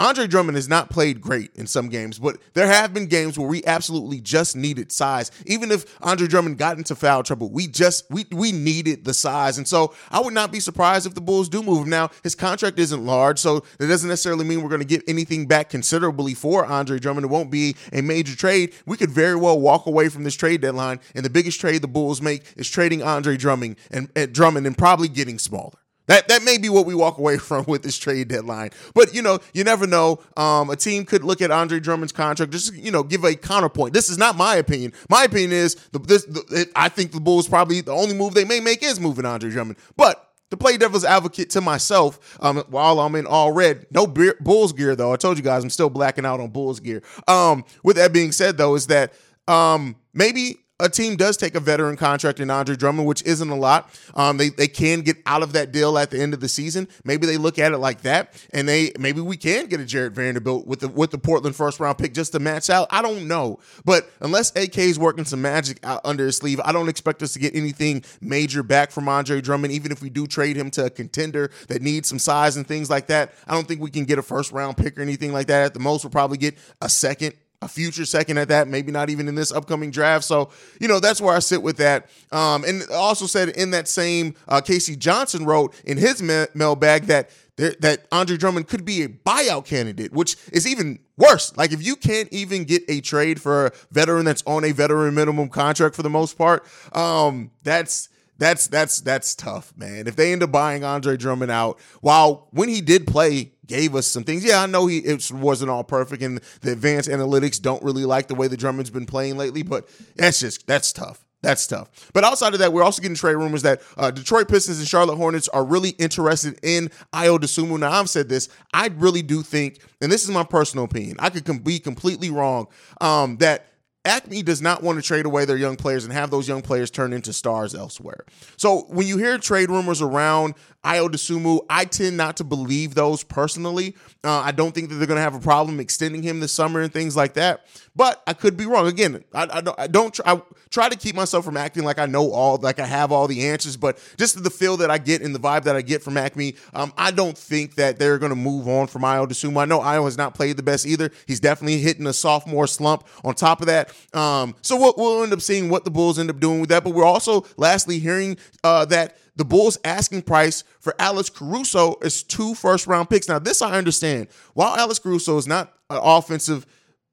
Andre 0.00 0.26
Drummond 0.26 0.56
has 0.56 0.68
not 0.68 0.90
played 0.90 1.20
great 1.20 1.54
in 1.54 1.68
some 1.68 1.88
games, 1.88 2.18
but 2.18 2.38
there 2.54 2.66
have 2.66 2.92
been 2.92 3.06
games 3.06 3.38
where 3.38 3.46
we 3.46 3.64
absolutely 3.64 4.20
just 4.20 4.56
needed 4.56 4.90
size. 4.90 5.30
Even 5.46 5.70
if 5.70 5.84
Andre 6.02 6.26
Drummond 6.26 6.58
got 6.58 6.78
into 6.78 6.96
foul 6.96 7.22
trouble, 7.22 7.48
we 7.48 7.68
just 7.68 8.04
we 8.10 8.26
we 8.32 8.50
needed 8.50 9.04
the 9.04 9.14
size. 9.14 9.56
And 9.56 9.68
so 9.68 9.94
I 10.10 10.18
would 10.18 10.34
not 10.34 10.50
be 10.50 10.58
surprised 10.58 11.06
if 11.06 11.14
the 11.14 11.20
Bulls 11.20 11.48
do 11.48 11.62
move 11.62 11.84
him. 11.84 11.90
Now, 11.90 12.10
his 12.24 12.34
contract 12.34 12.80
isn't 12.80 13.06
large, 13.06 13.38
so 13.38 13.60
that 13.78 13.86
doesn't 13.86 14.08
necessarily 14.08 14.44
mean 14.44 14.62
we're 14.62 14.68
going 14.68 14.80
to 14.80 14.84
get 14.84 15.04
anything 15.06 15.46
back 15.46 15.70
considerably 15.70 16.34
for 16.34 16.66
Andre 16.66 16.98
Drummond. 16.98 17.26
It 17.26 17.30
won't 17.30 17.52
be 17.52 17.76
a 17.92 18.00
major 18.00 18.34
trade. 18.34 18.74
We 18.86 18.96
could 18.96 19.10
very 19.10 19.36
well 19.36 19.60
walk 19.60 19.86
away 19.86 20.08
from 20.08 20.24
this 20.24 20.34
trade 20.34 20.60
deadline, 20.60 20.98
and 21.14 21.24
the 21.24 21.30
biggest 21.30 21.60
trade 21.60 21.82
the 21.82 21.88
Bulls 21.88 22.20
make 22.20 22.42
is 22.56 22.68
trading 22.68 23.04
Andre 23.04 23.36
Drummond 23.36 23.76
and, 23.92 24.10
and 24.16 24.32
Drummond 24.32 24.66
and 24.66 24.76
probably 24.76 25.06
getting 25.06 25.38
smaller. 25.38 25.83
That 26.06 26.28
that 26.28 26.42
may 26.42 26.58
be 26.58 26.68
what 26.68 26.86
we 26.86 26.94
walk 26.94 27.18
away 27.18 27.38
from 27.38 27.64
with 27.66 27.82
this 27.82 27.96
trade 27.96 28.28
deadline. 28.28 28.70
But 28.94 29.14
you 29.14 29.22
know, 29.22 29.38
you 29.52 29.64
never 29.64 29.86
know. 29.86 30.20
Um, 30.36 30.70
a 30.70 30.76
team 30.76 31.04
could 31.04 31.24
look 31.24 31.40
at 31.40 31.50
Andre 31.50 31.80
Drummond's 31.80 32.12
contract, 32.12 32.52
just 32.52 32.74
you 32.74 32.90
know, 32.90 33.02
give 33.02 33.24
a 33.24 33.34
counterpoint. 33.34 33.94
This 33.94 34.08
is 34.08 34.18
not 34.18 34.36
my 34.36 34.56
opinion. 34.56 34.92
My 35.08 35.24
opinion 35.24 35.52
is 35.52 35.76
the, 35.92 35.98
this. 35.98 36.24
The, 36.24 36.68
I 36.76 36.88
think 36.88 37.12
the 37.12 37.20
Bulls 37.20 37.48
probably 37.48 37.80
the 37.80 37.92
only 37.92 38.14
move 38.14 38.34
they 38.34 38.44
may 38.44 38.60
make 38.60 38.82
is 38.82 39.00
moving 39.00 39.24
Andre 39.24 39.50
Drummond. 39.50 39.78
But 39.96 40.30
to 40.50 40.56
play 40.56 40.76
devil's 40.76 41.04
advocate 41.04 41.50
to 41.50 41.60
myself, 41.60 42.36
um, 42.40 42.58
while 42.68 43.00
I'm 43.00 43.14
in 43.14 43.26
all 43.26 43.52
red, 43.52 43.86
no 43.90 44.06
beer, 44.06 44.36
Bulls 44.40 44.72
gear 44.72 44.94
though. 44.94 45.12
I 45.12 45.16
told 45.16 45.36
you 45.36 45.42
guys 45.42 45.64
I'm 45.64 45.70
still 45.70 45.90
blacking 45.90 46.26
out 46.26 46.40
on 46.40 46.50
Bulls 46.50 46.80
gear. 46.80 47.02
Um, 47.26 47.64
with 47.82 47.96
that 47.96 48.12
being 48.12 48.32
said, 48.32 48.56
though, 48.56 48.74
is 48.74 48.86
that 48.88 49.14
um, 49.48 49.96
maybe 50.12 50.63
a 50.80 50.88
team 50.88 51.14
does 51.14 51.36
take 51.36 51.54
a 51.54 51.60
veteran 51.60 51.96
contract 51.96 52.40
in 52.40 52.50
Andre 52.50 52.74
Drummond, 52.74 53.06
which 53.06 53.22
isn't 53.22 53.48
a 53.48 53.54
lot. 53.54 53.88
Um, 54.14 54.38
they 54.38 54.48
they 54.48 54.66
can 54.66 55.02
get 55.02 55.16
out 55.24 55.44
of 55.44 55.52
that 55.52 55.70
deal 55.70 55.96
at 55.96 56.10
the 56.10 56.20
end 56.20 56.34
of 56.34 56.40
the 56.40 56.48
season. 56.48 56.88
Maybe 57.04 57.26
they 57.26 57.36
look 57.36 57.60
at 57.60 57.72
it 57.72 57.78
like 57.78 58.02
that, 58.02 58.34
and 58.52 58.68
they 58.68 58.92
maybe 58.98 59.20
we 59.20 59.36
can 59.36 59.66
get 59.66 59.78
a 59.78 59.84
Jarred 59.84 60.16
Vanderbilt 60.16 60.66
with 60.66 60.80
the 60.80 60.88
with 60.88 61.12
the 61.12 61.18
Portland 61.18 61.54
first 61.54 61.78
round 61.78 61.98
pick 61.98 62.12
just 62.12 62.32
to 62.32 62.40
match 62.40 62.70
out. 62.70 62.88
I 62.90 63.02
don't 63.02 63.28
know, 63.28 63.60
but 63.84 64.10
unless 64.20 64.54
AK 64.56 64.78
is 64.78 64.98
working 64.98 65.24
some 65.24 65.40
magic 65.40 65.78
out 65.84 66.00
under 66.04 66.26
his 66.26 66.38
sleeve, 66.38 66.60
I 66.64 66.72
don't 66.72 66.88
expect 66.88 67.22
us 67.22 67.34
to 67.34 67.38
get 67.38 67.54
anything 67.54 68.02
major 68.20 68.64
back 68.64 68.90
from 68.90 69.08
Andre 69.08 69.40
Drummond. 69.40 69.72
Even 69.72 69.92
if 69.92 70.02
we 70.02 70.10
do 70.10 70.26
trade 70.26 70.56
him 70.56 70.72
to 70.72 70.86
a 70.86 70.90
contender 70.90 71.52
that 71.68 71.82
needs 71.82 72.08
some 72.08 72.18
size 72.18 72.56
and 72.56 72.66
things 72.66 72.90
like 72.90 73.06
that, 73.06 73.32
I 73.46 73.54
don't 73.54 73.68
think 73.68 73.80
we 73.80 73.90
can 73.90 74.06
get 74.06 74.18
a 74.18 74.22
first 74.22 74.50
round 74.50 74.76
pick 74.76 74.98
or 74.98 75.02
anything 75.02 75.32
like 75.32 75.46
that. 75.46 75.64
At 75.64 75.74
the 75.74 75.80
most, 75.80 76.02
we'll 76.02 76.10
probably 76.10 76.38
get 76.38 76.58
a 76.82 76.88
second 76.88 77.34
a 77.62 77.68
future 77.68 78.04
second 78.04 78.38
at 78.38 78.48
that, 78.48 78.68
maybe 78.68 78.92
not 78.92 79.10
even 79.10 79.28
in 79.28 79.34
this 79.34 79.50
upcoming 79.50 79.90
draft. 79.90 80.24
So, 80.24 80.50
you 80.80 80.88
know, 80.88 81.00
that's 81.00 81.20
where 81.20 81.34
I 81.34 81.38
sit 81.38 81.62
with 81.62 81.78
that. 81.78 82.10
Um, 82.30 82.64
and 82.64 82.82
also 82.90 83.26
said 83.26 83.50
in 83.50 83.70
that 83.70 83.88
same, 83.88 84.34
uh, 84.48 84.60
K.C. 84.60 84.96
Johnson 84.96 85.44
wrote 85.44 85.74
in 85.84 85.96
his 85.96 86.22
ma- 86.22 86.46
mailbag 86.54 87.04
that 87.04 87.30
that 87.56 88.06
Andre 88.10 88.36
Drummond 88.36 88.66
could 88.66 88.84
be 88.84 89.02
a 89.02 89.08
buyout 89.08 89.64
candidate, 89.64 90.12
which 90.12 90.36
is 90.52 90.66
even 90.66 90.98
worse. 91.16 91.56
Like 91.56 91.72
if 91.72 91.86
you 91.86 91.94
can't 91.94 92.28
even 92.32 92.64
get 92.64 92.82
a 92.88 93.00
trade 93.00 93.40
for 93.40 93.66
a 93.66 93.72
veteran 93.92 94.24
that's 94.24 94.42
on 94.44 94.64
a 94.64 94.72
veteran 94.72 95.14
minimum 95.14 95.48
contract 95.48 95.94
for 95.94 96.02
the 96.02 96.10
most 96.10 96.36
part, 96.36 96.66
um, 96.92 97.52
that's 97.62 98.08
that's 98.38 98.66
that's 98.66 99.00
that's 99.00 99.34
tough, 99.34 99.72
man. 99.76 100.08
If 100.08 100.16
they 100.16 100.32
end 100.32 100.42
up 100.42 100.50
buying 100.50 100.82
Andre 100.82 101.16
Drummond 101.16 101.52
out, 101.52 101.78
while 102.00 102.48
when 102.50 102.68
he 102.68 102.80
did 102.80 103.06
play, 103.06 103.52
gave 103.66 103.94
us 103.94 104.06
some 104.06 104.24
things. 104.24 104.44
Yeah, 104.44 104.62
I 104.62 104.66
know 104.66 104.86
he 104.86 104.98
it 104.98 105.30
wasn't 105.32 105.70
all 105.70 105.84
perfect, 105.84 106.22
and 106.22 106.40
the 106.60 106.72
advanced 106.72 107.08
analytics 107.08 107.60
don't 107.60 107.82
really 107.82 108.04
like 108.04 108.28
the 108.28 108.34
way 108.34 108.48
the 108.48 108.56
Drummond's 108.56 108.90
been 108.90 109.06
playing 109.06 109.36
lately. 109.36 109.62
But 109.62 109.88
that's 110.16 110.40
just 110.40 110.66
that's 110.66 110.92
tough. 110.92 111.24
That's 111.44 111.66
tough. 111.66 112.10
But 112.14 112.24
outside 112.24 112.54
of 112.54 112.60
that, 112.60 112.72
we're 112.72 112.82
also 112.82 113.02
getting 113.02 113.16
trade 113.16 113.34
rumors 113.34 113.62
that 113.62 113.82
uh, 113.98 114.10
Detroit 114.10 114.48
Pistons 114.48 114.78
and 114.78 114.88
Charlotte 114.88 115.16
Hornets 115.16 115.46
are 115.48 115.62
really 115.62 115.90
interested 115.90 116.58
in 116.62 116.88
Ayo 117.12 117.38
Dosunmu. 117.38 117.78
Now, 117.78 117.92
I've 117.92 118.08
said 118.08 118.30
this. 118.30 118.48
I 118.72 118.88
really 118.96 119.20
do 119.20 119.42
think, 119.42 119.80
and 120.00 120.10
this 120.10 120.24
is 120.24 120.30
my 120.30 120.42
personal 120.42 120.86
opinion, 120.86 121.16
I 121.18 121.28
could 121.28 121.44
com- 121.44 121.58
be 121.58 121.78
completely 121.78 122.30
wrong, 122.30 122.68
um, 123.02 123.36
that 123.38 123.66
AKME 124.06 124.44
does 124.44 124.60
not 124.60 124.82
want 124.82 124.98
to 124.98 125.02
trade 125.02 125.26
away 125.26 125.44
their 125.44 125.56
young 125.56 125.76
players 125.76 126.04
and 126.04 126.12
have 126.12 126.30
those 126.30 126.46
young 126.46 126.62
players 126.62 126.90
turn 126.90 127.12
into 127.12 127.32
stars 127.32 127.74
elsewhere. 127.74 128.24
So 128.56 128.86
when 128.88 129.06
you 129.06 129.18
hear 129.18 129.38
trade 129.38 129.70
rumors 129.70 130.02
around 130.02 130.54
Ayo 130.84 131.08
Dosunmu, 131.08 131.64
I 131.70 131.86
tend 131.86 132.16
not 132.16 132.36
to 132.36 132.44
believe 132.44 132.94
those 132.94 133.24
personally. 133.24 133.96
Uh, 134.22 134.40
I 134.40 134.52
don't 134.52 134.74
think 134.74 134.90
that 134.90 134.96
they're 134.96 135.06
going 135.06 135.16
to 135.16 135.22
have 135.22 135.34
a 135.34 135.40
problem 135.40 135.80
extending 135.80 136.22
him 136.22 136.40
this 136.40 136.52
summer 136.52 136.80
and 136.80 136.92
things 136.92 137.16
like 137.16 137.34
that. 137.34 137.66
But 137.96 138.22
I 138.26 138.34
could 138.34 138.56
be 138.56 138.66
wrong. 138.66 138.86
Again, 138.86 139.24
I, 139.32 139.48
I 139.50 139.60
don't, 139.60 139.80
I 139.80 139.86
don't 139.86 140.12
try, 140.12 140.32
I 140.32 140.42
try 140.70 140.88
to 140.88 140.96
keep 140.96 141.14
myself 141.14 141.44
from 141.44 141.56
acting 141.56 141.84
like 141.84 141.98
I 141.98 142.06
know 142.06 142.32
all, 142.32 142.58
like 142.58 142.80
I 142.80 142.86
have 142.86 143.12
all 143.12 143.26
the 143.28 143.48
answers. 143.48 143.76
But 143.76 143.98
just 144.18 144.42
the 144.42 144.50
feel 144.50 144.76
that 144.78 144.90
I 144.90 144.98
get 144.98 145.22
and 145.22 145.34
the 145.34 145.38
vibe 145.38 145.64
that 145.64 145.76
I 145.76 145.82
get 145.82 146.02
from 146.02 146.14
AKME, 146.14 146.56
um, 146.74 146.92
I 146.98 147.10
don't 147.10 147.36
think 147.36 147.76
that 147.76 147.98
they're 147.98 148.18
going 148.18 148.30
to 148.30 148.36
move 148.36 148.68
on 148.68 148.86
from 148.86 149.02
Ayo 149.02 149.26
Dosunmu. 149.26 149.62
I 149.62 149.64
know 149.64 149.80
Ayo 149.80 150.04
has 150.04 150.18
not 150.18 150.34
played 150.34 150.56
the 150.56 150.62
best 150.62 150.86
either. 150.86 151.10
He's 151.26 151.40
definitely 151.40 151.78
hitting 151.78 152.06
a 152.06 152.12
sophomore 152.12 152.66
slump. 152.66 153.06
On 153.24 153.34
top 153.34 153.60
of 153.60 153.66
that, 153.66 153.92
um, 154.12 154.54
so 154.60 154.76
we'll, 154.76 154.94
we'll 154.96 155.22
end 155.22 155.32
up 155.32 155.40
seeing 155.40 155.70
what 155.70 155.84
the 155.84 155.90
Bulls 155.90 156.18
end 156.18 156.28
up 156.28 156.40
doing 156.40 156.60
with 156.60 156.68
that. 156.70 156.84
But 156.84 156.90
we're 156.90 157.04
also 157.04 157.46
lastly 157.56 157.98
hearing 157.98 158.36
uh, 158.62 158.84
that 158.86 159.16
the 159.36 159.44
Bulls' 159.44 159.78
asking 159.84 160.22
price 160.22 160.64
for 160.80 160.94
Alex 160.98 161.28
Caruso 161.28 161.96
is 162.02 162.22
two 162.22 162.54
first 162.54 162.86
round 162.86 163.10
picks. 163.10 163.28
Now, 163.28 163.38
this 163.38 163.62
I 163.62 163.76
understand. 163.76 164.28
While 164.54 164.76
Alex 164.76 164.98
Caruso 164.98 165.36
is 165.38 165.46
not 165.46 165.72
an 165.90 166.00
offensive 166.02 166.66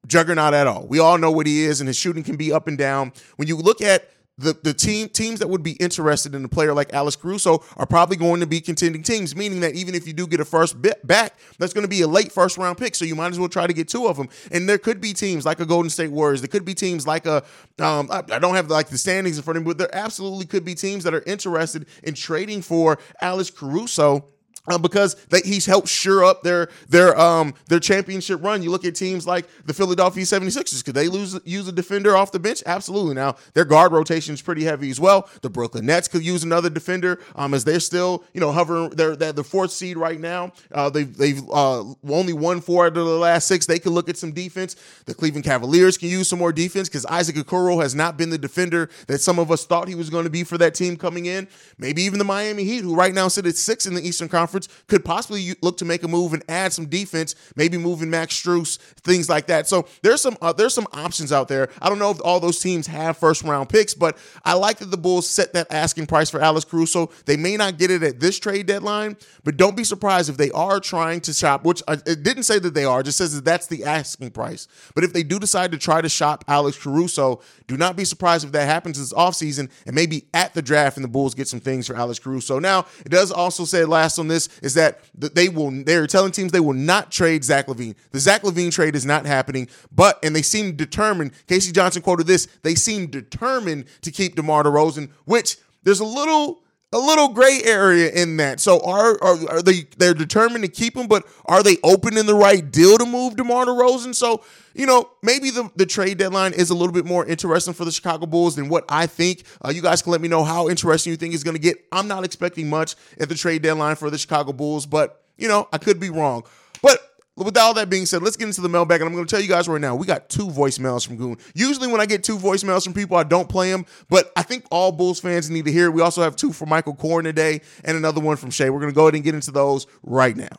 juggernaut 0.07 0.53
at 0.53 0.67
all, 0.67 0.87
we 0.87 0.99
all 0.99 1.17
know 1.17 1.31
what 1.31 1.47
he 1.47 1.63
is, 1.63 1.81
and 1.81 1.87
his 1.87 1.97
shooting 1.97 2.23
can 2.23 2.35
be 2.35 2.51
up 2.51 2.67
and 2.67 2.77
down. 2.77 3.11
When 3.37 3.47
you 3.47 3.57
look 3.57 3.81
at 3.81 4.09
the, 4.41 4.57
the 4.61 4.73
team 4.73 5.09
teams 5.09 5.39
that 5.39 5.47
would 5.47 5.63
be 5.63 5.73
interested 5.73 6.35
in 6.35 6.43
a 6.43 6.47
player 6.47 6.73
like 6.73 6.93
Alex 6.93 7.15
Caruso 7.15 7.63
are 7.77 7.85
probably 7.85 8.17
going 8.17 8.39
to 8.39 8.47
be 8.47 8.59
contending 8.61 9.03
teams, 9.03 9.35
meaning 9.35 9.61
that 9.61 9.75
even 9.75 9.95
if 9.95 10.07
you 10.07 10.13
do 10.13 10.27
get 10.27 10.39
a 10.39 10.45
first 10.45 10.81
bit 10.81 11.05
back, 11.05 11.37
that's 11.59 11.73
going 11.73 11.83
to 11.83 11.89
be 11.89 12.01
a 12.01 12.07
late 12.07 12.31
first 12.31 12.57
round 12.57 12.77
pick. 12.77 12.95
So 12.95 13.05
you 13.05 13.15
might 13.15 13.31
as 13.31 13.39
well 13.39 13.49
try 13.49 13.67
to 13.67 13.73
get 13.73 13.87
two 13.87 14.07
of 14.07 14.17
them. 14.17 14.29
And 14.51 14.67
there 14.67 14.77
could 14.77 14.99
be 14.99 15.13
teams 15.13 15.45
like 15.45 15.59
a 15.59 15.65
Golden 15.65 15.89
State 15.89 16.11
Warriors. 16.11 16.41
There 16.41 16.47
could 16.47 16.65
be 16.65 16.73
teams 16.73 17.07
like 17.07 17.25
a 17.25 17.43
um, 17.79 18.09
I, 18.11 18.23
I 18.31 18.39
don't 18.39 18.55
have 18.55 18.69
like 18.69 18.89
the 18.89 18.97
standings 18.97 19.37
in 19.37 19.43
front 19.43 19.57
of 19.57 19.63
me, 19.63 19.67
but 19.67 19.77
there 19.77 19.95
absolutely 19.95 20.45
could 20.45 20.65
be 20.65 20.75
teams 20.75 21.03
that 21.03 21.13
are 21.13 21.23
interested 21.23 21.87
in 22.03 22.13
trading 22.13 22.61
for 22.61 22.99
Alex 23.21 23.49
Caruso 23.49 24.25
uh, 24.67 24.77
because 24.77 25.15
they, 25.29 25.41
he's 25.41 25.65
helped 25.65 25.87
sure 25.87 26.23
up 26.23 26.43
their 26.43 26.69
their 26.89 27.19
um 27.19 27.53
their 27.67 27.79
championship 27.79 28.43
run. 28.43 28.61
You 28.61 28.71
look 28.71 28.85
at 28.85 28.95
teams 28.95 29.25
like 29.25 29.47
the 29.65 29.73
Philadelphia 29.73 30.23
76ers. 30.23 30.83
Could 30.83 30.95
they 30.95 31.07
lose 31.07 31.39
use 31.45 31.67
a 31.67 31.71
defender 31.71 32.15
off 32.15 32.31
the 32.31 32.39
bench? 32.39 32.61
Absolutely. 32.65 33.15
Now 33.15 33.35
their 33.53 33.65
guard 33.65 33.91
rotation 33.91 34.33
is 34.33 34.41
pretty 34.41 34.63
heavy 34.63 34.89
as 34.89 34.99
well. 34.99 35.29
The 35.41 35.49
Brooklyn 35.49 35.85
Nets 35.85 36.07
could 36.07 36.23
use 36.23 36.43
another 36.43 36.69
defender 36.69 37.19
um 37.35 37.53
as 37.53 37.63
they're 37.63 37.79
still 37.79 38.23
you 38.33 38.41
know 38.41 38.51
hovering. 38.51 38.91
They're, 38.91 39.15
they're 39.15 39.33
the 39.33 39.43
fourth 39.43 39.71
seed 39.71 39.97
right 39.97 40.19
now. 40.19 40.51
Uh, 40.71 40.89
they've 40.89 41.15
they've 41.15 41.41
uh, 41.49 41.83
only 42.09 42.33
won 42.33 42.61
four 42.61 42.85
out 42.85 42.97
of 42.97 43.05
the 43.05 43.17
last 43.17 43.47
six. 43.47 43.65
They 43.65 43.79
could 43.79 43.91
look 43.93 44.09
at 44.09 44.17
some 44.17 44.31
defense. 44.31 44.75
The 45.05 45.13
Cleveland 45.13 45.45
Cavaliers 45.45 45.97
can 45.97 46.09
use 46.09 46.27
some 46.27 46.39
more 46.39 46.51
defense 46.53 46.87
because 46.87 47.05
Isaac 47.07 47.35
Okoro 47.35 47.81
has 47.81 47.95
not 47.95 48.17
been 48.17 48.29
the 48.29 48.37
defender 48.37 48.89
that 49.07 49.19
some 49.21 49.39
of 49.39 49.51
us 49.51 49.65
thought 49.65 49.87
he 49.87 49.95
was 49.95 50.09
going 50.09 50.25
to 50.25 50.29
be 50.29 50.43
for 50.43 50.57
that 50.57 50.75
team 50.75 50.97
coming 50.97 51.25
in. 51.25 51.47
Maybe 51.77 52.03
even 52.03 52.19
the 52.19 52.25
Miami 52.25 52.63
Heat, 52.63 52.83
who 52.83 52.95
right 52.95 53.13
now 53.13 53.27
sit 53.27 53.45
at 53.45 53.55
six 53.55 53.85
in 53.85 53.93
the 53.93 54.01
Eastern 54.01 54.29
Conference 54.29 54.50
conference, 54.51 54.67
could 54.87 55.05
possibly 55.05 55.53
look 55.61 55.77
to 55.77 55.85
make 55.85 56.03
a 56.03 56.07
move 56.07 56.33
and 56.33 56.43
add 56.49 56.73
some 56.73 56.85
defense, 56.85 57.35
maybe 57.55 57.77
moving 57.77 58.09
Max 58.09 58.35
Strus, 58.41 58.77
things 59.01 59.29
like 59.29 59.47
that. 59.47 59.67
So 59.67 59.87
there's 60.01 60.21
some 60.21 60.37
uh, 60.41 60.53
there's 60.53 60.73
some 60.73 60.87
options 60.93 61.31
out 61.31 61.47
there. 61.47 61.69
I 61.81 61.89
don't 61.89 61.99
know 61.99 62.11
if 62.11 62.19
all 62.23 62.39
those 62.39 62.59
teams 62.59 62.87
have 62.87 63.17
first 63.17 63.43
round 63.43 63.69
picks, 63.69 63.93
but 63.93 64.17
I 64.43 64.53
like 64.53 64.79
that 64.79 64.91
the 64.91 64.97
Bulls 64.97 65.29
set 65.29 65.53
that 65.53 65.67
asking 65.71 66.07
price 66.07 66.29
for 66.29 66.41
Alex 66.41 66.65
Caruso. 66.65 67.09
They 67.25 67.37
may 67.37 67.55
not 67.57 67.77
get 67.77 67.91
it 67.91 68.03
at 68.03 68.19
this 68.19 68.39
trade 68.39 68.65
deadline, 68.65 69.17
but 69.43 69.57
don't 69.57 69.77
be 69.77 69.83
surprised 69.83 70.29
if 70.29 70.37
they 70.37 70.51
are 70.51 70.79
trying 70.79 71.21
to 71.21 71.33
shop. 71.33 71.63
Which 71.63 71.81
uh, 71.87 71.97
it 72.05 72.23
didn't 72.23 72.43
say 72.43 72.59
that 72.59 72.73
they 72.73 72.85
are, 72.85 73.03
just 73.03 73.17
says 73.17 73.33
that 73.35 73.45
that's 73.45 73.67
the 73.67 73.85
asking 73.85 74.31
price. 74.31 74.67
But 74.95 75.03
if 75.03 75.13
they 75.13 75.23
do 75.23 75.39
decide 75.39 75.71
to 75.71 75.77
try 75.77 76.01
to 76.01 76.09
shop 76.09 76.43
Alex 76.47 76.77
Caruso, 76.77 77.41
do 77.67 77.77
not 77.77 77.95
be 77.95 78.05
surprised 78.05 78.45
if 78.45 78.51
that 78.51 78.65
happens 78.65 78.99
this 78.99 79.13
offseason 79.13 79.69
and 79.85 79.95
maybe 79.95 80.25
at 80.33 80.53
the 80.53 80.61
draft 80.61 80.97
and 80.97 81.03
the 81.03 81.09
Bulls 81.09 81.33
get 81.33 81.47
some 81.47 81.59
things 81.59 81.87
for 81.87 81.95
Alex 81.95 82.19
Caruso. 82.19 82.59
Now, 82.59 82.85
it 83.05 83.09
does 83.09 83.31
also 83.31 83.65
say 83.65 83.85
last 83.85 84.19
on 84.19 84.27
this 84.27 84.40
is 84.61 84.73
that 84.75 84.99
they 85.15 85.49
will 85.49 85.71
they're 85.83 86.07
telling 86.07 86.31
teams 86.31 86.51
they 86.51 86.59
will 86.59 86.73
not 86.73 87.11
trade 87.11 87.43
Zach 87.43 87.67
LaVine. 87.67 87.95
The 88.11 88.19
Zach 88.19 88.43
LaVine 88.43 88.71
trade 88.71 88.95
is 88.95 89.05
not 89.05 89.25
happening, 89.25 89.67
but 89.91 90.19
and 90.23 90.35
they 90.35 90.41
seem 90.41 90.75
determined. 90.75 91.31
K.C. 91.47 91.71
Johnson 91.71 92.01
quoted 92.01 92.27
this, 92.27 92.47
they 92.63 92.75
seem 92.75 93.07
determined 93.07 93.85
to 94.01 94.11
keep 94.11 94.35
DeMar 94.35 94.63
DeRozan, 94.63 95.09
which 95.25 95.57
there's 95.83 95.99
a 95.99 96.05
little 96.05 96.63
a 96.93 96.97
little 96.97 97.29
gray 97.29 97.61
area 97.63 98.11
in 98.11 98.37
that. 98.37 98.59
So 98.59 98.79
are, 98.81 99.17
are 99.23 99.49
are 99.49 99.61
they 99.61 99.87
they're 99.97 100.13
determined 100.13 100.63
to 100.65 100.69
keep 100.69 100.95
him, 100.95 101.07
but 101.07 101.25
are 101.45 101.63
they 101.63 101.77
open 101.83 102.17
in 102.17 102.25
the 102.25 102.35
right 102.35 102.69
deal 102.69 102.97
to 102.97 103.05
move 103.05 103.35
DeMar 103.35 103.65
DeRozan? 103.65 104.13
So 104.13 104.43
you 104.73 104.85
know 104.85 105.09
maybe 105.21 105.51
the 105.51 105.69
the 105.75 105.85
trade 105.85 106.17
deadline 106.17 106.53
is 106.53 106.69
a 106.69 106.75
little 106.75 106.93
bit 106.93 107.05
more 107.05 107.25
interesting 107.25 107.73
for 107.73 107.85
the 107.85 107.91
Chicago 107.91 108.25
Bulls 108.25 108.55
than 108.55 108.67
what 108.67 108.85
I 108.89 109.07
think. 109.07 109.43
Uh, 109.63 109.69
you 109.69 109.81
guys 109.81 110.01
can 110.01 110.11
let 110.11 110.21
me 110.21 110.27
know 110.27 110.43
how 110.43 110.69
interesting 110.69 111.11
you 111.11 111.17
think 111.17 111.33
is 111.33 111.43
going 111.43 111.55
to 111.55 111.61
get. 111.61 111.77
I'm 111.91 112.07
not 112.07 112.25
expecting 112.25 112.69
much 112.69 112.95
at 113.19 113.29
the 113.29 113.35
trade 113.35 113.61
deadline 113.61 113.95
for 113.95 114.09
the 114.09 114.17
Chicago 114.17 114.51
Bulls, 114.51 114.85
but 114.85 115.23
you 115.37 115.47
know 115.47 115.69
I 115.71 115.77
could 115.77 115.99
be 115.99 116.09
wrong. 116.09 116.43
But 116.81 116.99
with 117.45 117.57
all 117.57 117.73
that 117.75 117.89
being 117.89 118.05
said, 118.05 118.21
let's 118.23 118.35
get 118.35 118.47
into 118.47 118.61
the 118.61 118.69
mailbag. 118.69 119.01
And 119.01 119.07
I'm 119.07 119.13
going 119.13 119.25
to 119.25 119.29
tell 119.29 119.41
you 119.41 119.47
guys 119.47 119.67
right 119.67 119.81
now, 119.81 119.95
we 119.95 120.05
got 120.05 120.29
two 120.29 120.47
voicemails 120.47 121.05
from 121.05 121.17
Goon. 121.17 121.37
Usually, 121.53 121.87
when 121.87 122.01
I 122.01 122.05
get 122.05 122.23
two 122.23 122.37
voicemails 122.37 122.83
from 122.83 122.93
people, 122.93 123.17
I 123.17 123.23
don't 123.23 123.49
play 123.49 123.71
them, 123.71 123.85
but 124.09 124.31
I 124.35 124.43
think 124.43 124.65
all 124.71 124.91
Bulls 124.91 125.19
fans 125.19 125.49
need 125.49 125.65
to 125.65 125.71
hear 125.71 125.85
it. 125.85 125.91
We 125.91 126.01
also 126.01 126.21
have 126.21 126.35
two 126.35 126.53
from 126.53 126.69
Michael 126.69 126.95
Korn 126.95 127.25
today 127.25 127.61
and 127.83 127.97
another 127.97 128.21
one 128.21 128.37
from 128.37 128.51
Shay. 128.51 128.69
We're 128.69 128.79
going 128.79 128.91
to 128.91 128.95
go 128.95 129.03
ahead 129.03 129.15
and 129.15 129.23
get 129.23 129.35
into 129.35 129.51
those 129.51 129.87
right 130.03 130.35
now. 130.35 130.55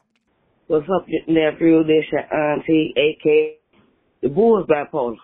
What's 0.66 0.86
up, 0.88 1.06
nephew? 1.28 1.84
This 1.84 2.04
your 2.10 2.34
auntie, 2.34 2.94
aka 2.96 3.58
the 4.22 4.28
Bulls 4.28 4.66
bipolar. 4.66 5.16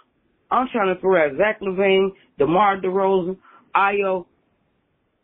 I'm 0.50 0.69
trying 0.73 0.95
to 0.95 0.97
figure 0.97 1.19
out 1.19 1.37
Zach 1.38 1.61
LaVine, 1.61 2.11
DeMar 2.38 2.81
DeRozan, 2.81 3.37
Ayo. 3.75 4.27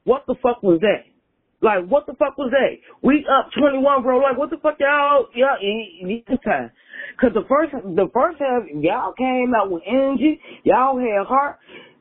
What 0.05 0.25
the 0.27 0.35
fuck 0.43 0.63
was 0.63 0.81
that? 0.81 1.05
Like, 1.65 1.89
what 1.89 2.05
the 2.05 2.13
fuck 2.13 2.37
was 2.37 2.53
that? 2.53 2.77
We 3.01 3.25
up 3.25 3.49
21, 3.57 4.03
bro. 4.03 4.19
Like, 4.19 4.37
what 4.37 4.51
the 4.51 4.59
fuck 4.61 4.77
y'all, 4.79 5.33
y'all, 5.33 5.57
need 5.63 6.25
to 6.29 6.37
time. 6.45 6.71
Cause 7.19 7.31
the 7.33 7.45
first, 7.49 7.73
the 7.73 8.09
first 8.13 8.37
half, 8.39 8.69
y'all 8.69 9.15
came 9.17 9.53
out 9.57 9.71
with 9.71 9.83
energy. 9.89 10.39
Y'all 10.65 10.99
had 10.99 11.27
heart. 11.27 11.57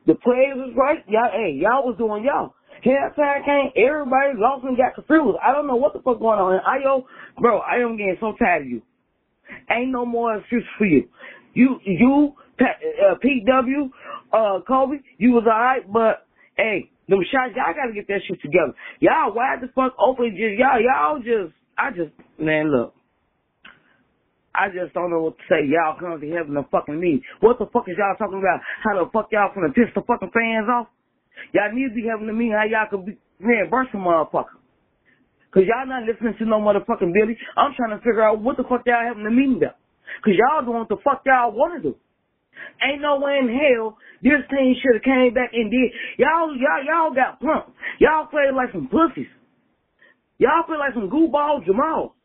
The 0.05 0.15
players 0.15 0.57
was 0.57 0.73
right. 0.75 0.99
Y'all, 1.07 1.31
hey, 1.31 1.55
y'all 1.55 1.87
was 1.87 1.95
doing 1.97 2.25
y'all. 2.25 2.55
Halftime 2.83 3.45
came, 3.45 3.71
everybody 3.79 4.35
lost 4.35 4.65
and 4.65 4.75
got 4.75 4.95
confused. 4.95 5.37
I 5.39 5.53
don't 5.53 5.67
know 5.67 5.77
what 5.77 5.93
the 5.93 5.99
fuck 5.99 6.19
going 6.19 6.39
on. 6.39 6.59
And 6.59 6.63
Ayo, 6.67 7.05
bro, 7.39 7.59
I 7.59 7.77
am 7.77 7.95
getting 7.95 8.17
so 8.19 8.33
tired 8.37 8.63
of 8.63 8.67
you. 8.67 8.81
Ain't 9.71 9.91
no 9.91 10.05
more 10.05 10.35
excuse 10.35 10.65
for 10.77 10.85
you. 10.85 11.07
You, 11.53 11.79
you, 11.85 12.33
uh, 12.59 13.15
PW, 13.23 13.89
uh, 14.33 14.59
Coby, 14.67 14.99
you 15.17 15.31
was 15.31 15.45
alright, 15.47 15.89
but 15.91 16.27
hey, 16.57 16.91
them 17.07 17.19
shots, 17.31 17.53
y'all 17.55 17.75
gotta 17.75 17.93
get 17.93 18.07
that 18.07 18.21
shit 18.27 18.41
together. 18.41 18.73
Y'all 18.99 19.33
wide 19.33 19.59
the 19.61 19.67
fuck 19.75 19.93
open, 19.99 20.31
just 20.35 20.55
y'all, 20.55 20.79
y'all 20.79 21.19
just, 21.19 21.53
I 21.77 21.91
just, 21.91 22.13
man, 22.39 22.71
look. 22.71 22.95
I 24.53 24.69
just 24.69 24.93
don't 24.93 25.09
know 25.09 25.21
what 25.21 25.37
to 25.37 25.43
say. 25.49 25.65
Y'all 25.65 25.97
come 25.97 26.21
to 26.21 26.29
heaven 26.29 26.53
to 26.53 26.63
fucking 26.69 26.99
me. 26.99 27.25
What 27.41 27.57
the 27.57 27.65
fuck 27.73 27.89
is 27.89 27.97
y'all 27.97 28.13
talking 28.15 28.37
about? 28.37 28.61
How 28.85 28.93
the 28.93 29.09
fuck 29.09 29.33
y'all 29.33 29.49
gonna 29.49 29.73
piss 29.73 29.89
the 29.95 30.05
fucking 30.05 30.29
fans 30.29 30.69
off? 30.69 30.87
Y'all 31.53 31.73
need 31.73 31.89
to 31.89 31.95
be 31.95 32.05
having 32.05 32.27
to 32.27 32.33
me 32.33 32.53
how 32.53 32.61
y'all 32.61 32.85
could 32.89 33.05
be 33.05 33.17
reimburse 33.41 33.89
a 33.93 33.97
motherfucker. 33.97 34.61
Cause 35.53 35.63
y'all 35.65 35.85
not 35.85 36.05
listening 36.05 36.33
to 36.37 36.45
no 36.45 36.61
motherfucking 36.61 37.13
Billy. 37.13 37.37
I'm 37.57 37.73
trying 37.77 37.97
to 37.97 38.01
figure 38.05 38.23
out 38.23 38.41
what 38.41 38.57
the 38.57 38.63
fuck 38.63 38.81
y'all 38.85 39.05
having 39.05 39.23
to 39.23 39.29
meeting 39.29 39.57
about. 39.57 39.77
Cause 40.23 40.33
y'all 40.37 40.65
doing 40.65 40.85
what 40.85 40.89
the 40.89 41.01
fuck 41.03 41.21
y'all 41.25 41.51
wanna 41.51 41.81
do. 41.81 41.95
Ain't 42.83 43.01
no 43.01 43.19
way 43.19 43.39
in 43.41 43.49
hell 43.49 43.97
this 44.23 44.39
team 44.49 44.75
should 44.79 44.95
have 44.95 45.03
came 45.03 45.33
back 45.33 45.51
and 45.51 45.69
did. 45.69 45.91
Y'all, 46.17 46.55
y'all, 46.55 46.83
y'all 46.87 47.13
got 47.13 47.43
pumped. 47.43 47.75
Y'all 47.99 48.25
played 48.27 48.55
like 48.55 48.71
some 48.71 48.87
pussies. 48.87 49.27
Y'all 50.39 50.63
play 50.65 50.79
like 50.79 50.95
some 50.95 51.11
goofball 51.11 51.65
Jamal. 51.65 52.15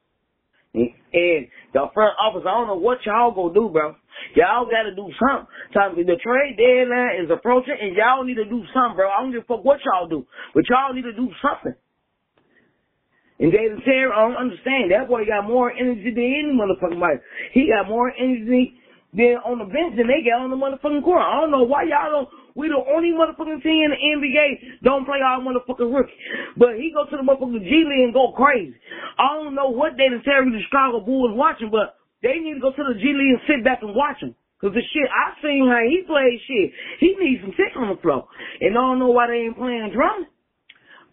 And 0.75 1.49
the 1.75 1.91
front 1.93 2.15
office, 2.23 2.47
I 2.47 2.55
don't 2.55 2.69
know 2.69 2.79
what 2.79 2.99
y'all 3.05 3.35
gonna 3.35 3.55
do, 3.55 3.69
bro. 3.69 3.97
Y'all 4.37 4.71
gotta 4.71 4.95
do 4.95 5.11
something. 5.19 5.49
Time 5.75 5.97
the 5.97 6.19
trade 6.23 6.55
deadline 6.55 7.25
is 7.25 7.31
approaching, 7.31 7.75
and 7.75 7.97
y'all 7.97 8.23
need 8.23 8.39
to 8.39 8.45
do 8.45 8.63
something, 8.71 8.95
bro. 8.95 9.11
I 9.11 9.23
don't 9.23 9.33
give 9.33 9.43
a 9.43 9.47
fuck 9.51 9.65
what 9.65 9.81
y'all 9.83 10.07
do, 10.07 10.27
but 10.55 10.65
y'all 10.71 10.95
need 10.95 11.03
to 11.03 11.13
do 11.13 11.31
something. 11.43 11.75
And 13.41 13.53
David 13.53 13.83
Terry, 13.85 14.11
I 14.11 14.29
don't 14.29 14.37
understand. 14.37 14.91
That 14.91 15.09
boy 15.09 15.25
got 15.25 15.47
more 15.47 15.71
energy 15.71 16.11
than 16.11 16.27
any 16.27 16.53
motherfucking 16.55 16.99
body. 16.99 17.23
He 17.55 17.71
got 17.71 17.89
more 17.89 18.11
energy 18.11 18.75
then 19.13 19.41
on 19.41 19.57
the 19.57 19.65
bench 19.65 19.97
than 19.97 20.05
they 20.05 20.21
got 20.21 20.45
on 20.45 20.53
the 20.53 20.61
motherfucking 20.61 21.01
court. 21.01 21.25
I 21.25 21.41
don't 21.41 21.51
know 21.51 21.65
why 21.65 21.89
y'all 21.89 22.13
don't. 22.13 22.29
We 22.53 22.69
the 22.69 22.77
only 22.77 23.15
motherfucking 23.15 23.63
team 23.63 23.89
in 23.89 23.95
the 23.95 24.01
NBA 24.19 24.83
don't 24.83 25.07
play 25.07 25.23
our 25.25 25.41
motherfucking 25.41 25.89
rookie. 25.89 26.13
But 26.59 26.77
he 26.77 26.93
go 26.93 27.09
to 27.09 27.17
the 27.17 27.25
motherfucking 27.25 27.65
G 27.65 27.71
League 27.89 28.11
and 28.11 28.13
go 28.13 28.35
crazy. 28.37 28.77
I 29.17 29.39
don't 29.39 29.55
know 29.55 29.71
what 29.71 29.97
they 29.97 30.11
the 30.13 30.21
Terry 30.25 30.51
the 30.51 30.61
Chicago 30.69 31.01
Bulls 31.01 31.33
watching, 31.33 31.71
but 31.71 31.97
they 32.21 32.37
need 32.43 32.59
to 32.59 32.61
go 32.61 32.75
to 32.75 32.85
the 32.85 32.99
G 33.01 33.15
League 33.15 33.39
and 33.39 33.47
sit 33.49 33.65
back 33.65 33.81
and 33.81 33.95
watch 33.95 34.21
him. 34.21 34.35
Cause 34.61 34.75
the 34.75 34.83
shit, 34.83 35.07
I 35.07 35.39
seen 35.41 35.71
how 35.71 35.79
he 35.87 36.03
plays 36.03 36.43
shit. 36.51 36.75
He 36.99 37.15
needs 37.15 37.47
some 37.47 37.55
tick 37.55 37.79
on 37.79 37.95
the 37.95 38.03
floor. 38.03 38.27
And 38.61 38.75
I 38.75 38.83
don't 38.83 38.99
know 38.99 39.15
why 39.15 39.31
they 39.31 39.47
ain't 39.47 39.57
playing 39.57 39.95
Drummond. 39.95 40.27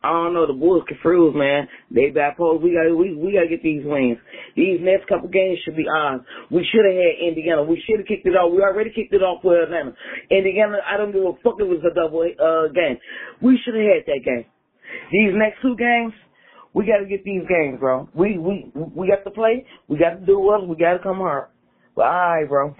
I 0.05 0.13
don't 0.13 0.37
know. 0.37 0.45
The 0.45 0.53
Bulls 0.53 0.85
confused, 0.87 1.35
man. 1.35 1.67
They 1.89 2.13
bipolar. 2.13 2.61
We 2.61 2.77
got 2.77 2.93
we 2.93 3.17
we 3.17 3.33
got 3.33 3.49
to 3.49 3.49
get 3.49 3.63
these 3.65 3.81
wins. 3.81 4.21
These 4.55 4.77
next 4.85 5.09
couple 5.09 5.29
games 5.29 5.57
should 5.65 5.75
be 5.75 5.89
ours. 5.89 6.21
We 6.51 6.61
should 6.69 6.85
have 6.85 6.93
had 6.93 7.25
Indiana. 7.25 7.63
We 7.65 7.81
should 7.81 7.97
have 7.97 8.07
kicked 8.07 8.27
it 8.29 8.37
off. 8.37 8.53
We 8.53 8.61
already 8.61 8.93
kicked 8.93 9.13
it 9.13 9.25
off 9.25 9.41
with 9.43 9.57
Atlanta. 9.65 9.97
Indiana. 10.29 10.77
I 10.85 10.97
don't 10.97 11.11
give 11.11 11.25
a 11.25 11.33
fuck. 11.41 11.57
It 11.57 11.65
was 11.65 11.81
a 11.81 11.93
double 11.93 12.21
uh 12.21 12.69
game. 12.69 13.01
We 13.41 13.57
should 13.65 13.73
have 13.73 13.89
had 13.89 14.05
that 14.05 14.21
game. 14.21 14.45
These 15.09 15.33
next 15.33 15.65
two 15.65 15.75
games, 15.75 16.13
we 16.77 16.85
got 16.85 17.01
to 17.01 17.09
get 17.09 17.25
these 17.25 17.41
games, 17.49 17.81
bro. 17.81 18.07
We 18.13 18.37
we 18.37 18.69
we 18.75 19.09
got 19.09 19.25
to 19.25 19.33
play. 19.33 19.65
We 19.89 19.97
got 19.97 20.21
to 20.21 20.25
do 20.25 20.37
us. 20.53 20.61
We 20.69 20.77
got 20.77 20.93
to 20.93 20.99
come 21.01 21.17
hard. 21.17 21.49
But 21.97 22.05
all 22.05 22.29
right, 22.29 22.45
bro 22.47 22.75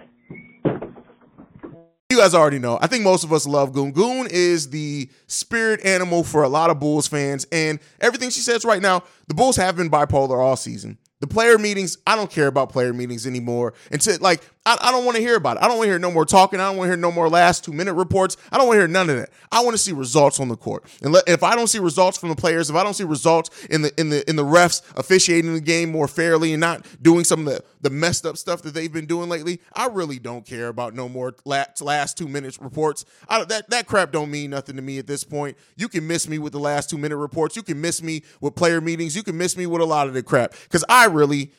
you 2.16 2.22
guys 2.22 2.34
already 2.34 2.60
know. 2.60 2.80
I 2.82 2.88
think 2.88 3.04
most 3.04 3.24
of 3.24 3.34
us 3.34 3.46
love 3.46 3.74
Goon. 3.74 3.92
Goon 3.92 4.28
is 4.30 4.70
the 4.70 5.10
spirit 5.28 5.84
animal 5.84 6.24
for 6.24 6.44
a 6.44 6.50
lot 6.50 6.70
of 6.70 6.80
Bulls 6.80 7.08
fans, 7.08 7.46
and 7.52 7.80
everything 8.00 8.30
she 8.30 8.40
says 8.40 8.64
right 8.64 8.82
now, 8.82 9.04
the 9.28 9.34
Bulls 9.34 9.58
have 9.58 9.76
been 9.76 9.90
bipolar 9.90 10.38
all 10.38 10.56
season. 10.56 10.98
The 11.20 11.28
player 11.28 11.58
meetings, 11.58 11.98
I 12.08 12.16
don't 12.16 12.32
care 12.32 12.48
about 12.48 12.70
player 12.70 12.94
meetings 12.94 13.28
anymore. 13.28 13.74
Until 13.92 14.18
like, 14.22 14.42
I, 14.66 14.78
I 14.82 14.92
don't 14.92 15.06
want 15.06 15.16
to 15.16 15.22
hear 15.22 15.36
about 15.36 15.58
it. 15.58 15.64
I 15.64 15.68
don't 15.68 15.78
want 15.78 15.88
to 15.88 15.92
hear 15.92 16.00
no 16.00 16.12
more 16.12 16.26
talking. 16.26 16.60
I 16.60 16.68
don't 16.68 16.78
want 16.78 16.88
to 16.88 16.92
hear 16.92 16.98
no 16.98 17.12
more 17.12 17.30
last 17.30 17.64
two 17.64 17.74
minute 17.74 17.94
reports. 17.94 18.36
I 18.52 18.58
don't 18.58 18.68
want 18.68 18.78
to 18.78 18.82
hear 18.82 18.88
none 18.88 19.10
of 19.10 19.18
that. 19.18 19.30
I 19.52 19.64
want 19.64 19.76
to 19.76 19.78
see 19.78 19.92
results 19.92 20.40
on 20.40 20.48
the 20.48 20.58
court. 20.58 20.86
And 21.02 21.16
if 21.28 21.44
I 21.44 21.56
don't 21.56 21.68
see 21.68 21.80
results 21.80 22.18
from 22.18 22.30
the 22.30 22.36
players, 22.36 22.70
if 22.70 22.76
I 22.76 22.84
don't 22.84 22.96
see 22.96 23.04
results 23.04 23.50
in 23.68 23.84
the 23.84 24.00
in 24.00 24.10
the 24.10 24.28
in 24.30 24.36
the 24.36 24.44
refs 24.44 24.82
officiating 24.98 25.54
the 25.54 25.62
game 25.62 25.92
more 25.92 26.08
fairly 26.08 26.54
and 26.54 26.60
not 26.60 26.86
doing 27.02 27.24
some 27.24 27.48
of 27.48 27.54
the 27.54 27.64
the 27.82 27.90
messed 27.92 28.26
up 28.26 28.38
stuff 28.38 28.64
that 28.64 28.74
they've 28.74 28.92
been 28.92 29.06
doing 29.06 29.30
lately, 29.30 29.62
I 29.74 29.88
really 29.88 30.18
don't 30.18 30.46
care 30.46 30.68
about 30.70 30.96
no 30.96 31.08
more 31.08 31.36
last, 31.46 31.82
last 31.82 32.18
two 32.18 32.28
minutes 32.28 32.60
reports. 32.60 33.06
I, 33.30 33.44
that 33.46 33.70
that 33.70 33.86
crap 33.86 34.12
don't 34.12 34.32
mean 34.32 34.50
nothing 34.50 34.76
to 34.78 34.82
me 34.82 34.98
at 34.98 35.06
this 35.06 35.24
point. 35.24 35.58
You 35.76 35.88
can 35.88 36.08
miss 36.08 36.28
me 36.28 36.40
with 36.40 36.54
the 36.54 36.60
last 36.60 36.90
two 36.90 36.98
minute 36.98 37.18
reports. 37.18 37.56
You 37.56 37.64
can 37.64 37.80
miss 37.80 38.02
me 38.02 38.24
with 38.42 38.56
player 38.56 38.82
meetings. 38.82 39.16
You 39.16 39.24
can 39.24 39.38
miss 39.38 39.56
me 39.56 39.68
with 39.68 39.82
a 39.82 39.86
lot 39.86 40.08
of 40.08 40.14
the 40.14 40.24
crap 40.24 40.54
because 40.64 40.84
I 40.90 41.06
really 41.06 41.52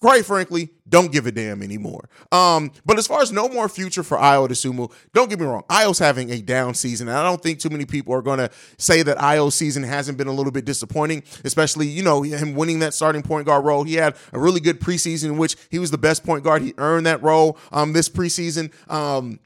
quite 0.00 0.24
frankly, 0.24 0.70
don't 0.88 1.12
give 1.12 1.26
a 1.26 1.32
damn 1.32 1.62
anymore. 1.62 2.08
Um, 2.32 2.72
but 2.84 2.98
as 2.98 3.06
far 3.06 3.22
as 3.22 3.32
no 3.32 3.48
more 3.48 3.68
future 3.68 4.02
for 4.02 4.18
Ayo 4.18 4.48
Dosunmu, 4.48 4.92
don't 5.14 5.30
get 5.30 5.38
me 5.38 5.46
wrong. 5.46 5.62
Ayo's 5.70 5.98
having 5.98 6.30
a 6.30 6.42
down 6.42 6.74
season. 6.74 7.08
And 7.08 7.16
I 7.16 7.22
don't 7.22 7.42
think 7.42 7.60
too 7.60 7.70
many 7.70 7.84
people 7.84 8.12
are 8.14 8.22
going 8.22 8.38
to 8.38 8.50
say 8.78 9.02
that 9.02 9.18
Ayo's 9.18 9.54
season 9.54 9.82
hasn't 9.84 10.18
been 10.18 10.26
a 10.26 10.32
little 10.32 10.52
bit 10.52 10.64
disappointing, 10.64 11.22
especially, 11.44 11.86
you 11.86 12.02
know, 12.02 12.22
him 12.22 12.54
winning 12.54 12.80
that 12.80 12.94
starting 12.94 13.22
point 13.22 13.46
guard 13.46 13.64
role. 13.64 13.84
He 13.84 13.94
had 13.94 14.16
a 14.32 14.40
really 14.40 14.60
good 14.60 14.80
preseason 14.80 15.26
in 15.26 15.38
which 15.38 15.56
he 15.70 15.78
was 15.78 15.90
the 15.90 15.98
best 15.98 16.24
point 16.24 16.44
guard. 16.44 16.62
He 16.62 16.74
earned 16.78 17.06
that 17.06 17.22
role 17.22 17.58
um, 17.70 17.92
this 17.92 18.08
preseason. 18.08 18.72
Um, 18.90 19.38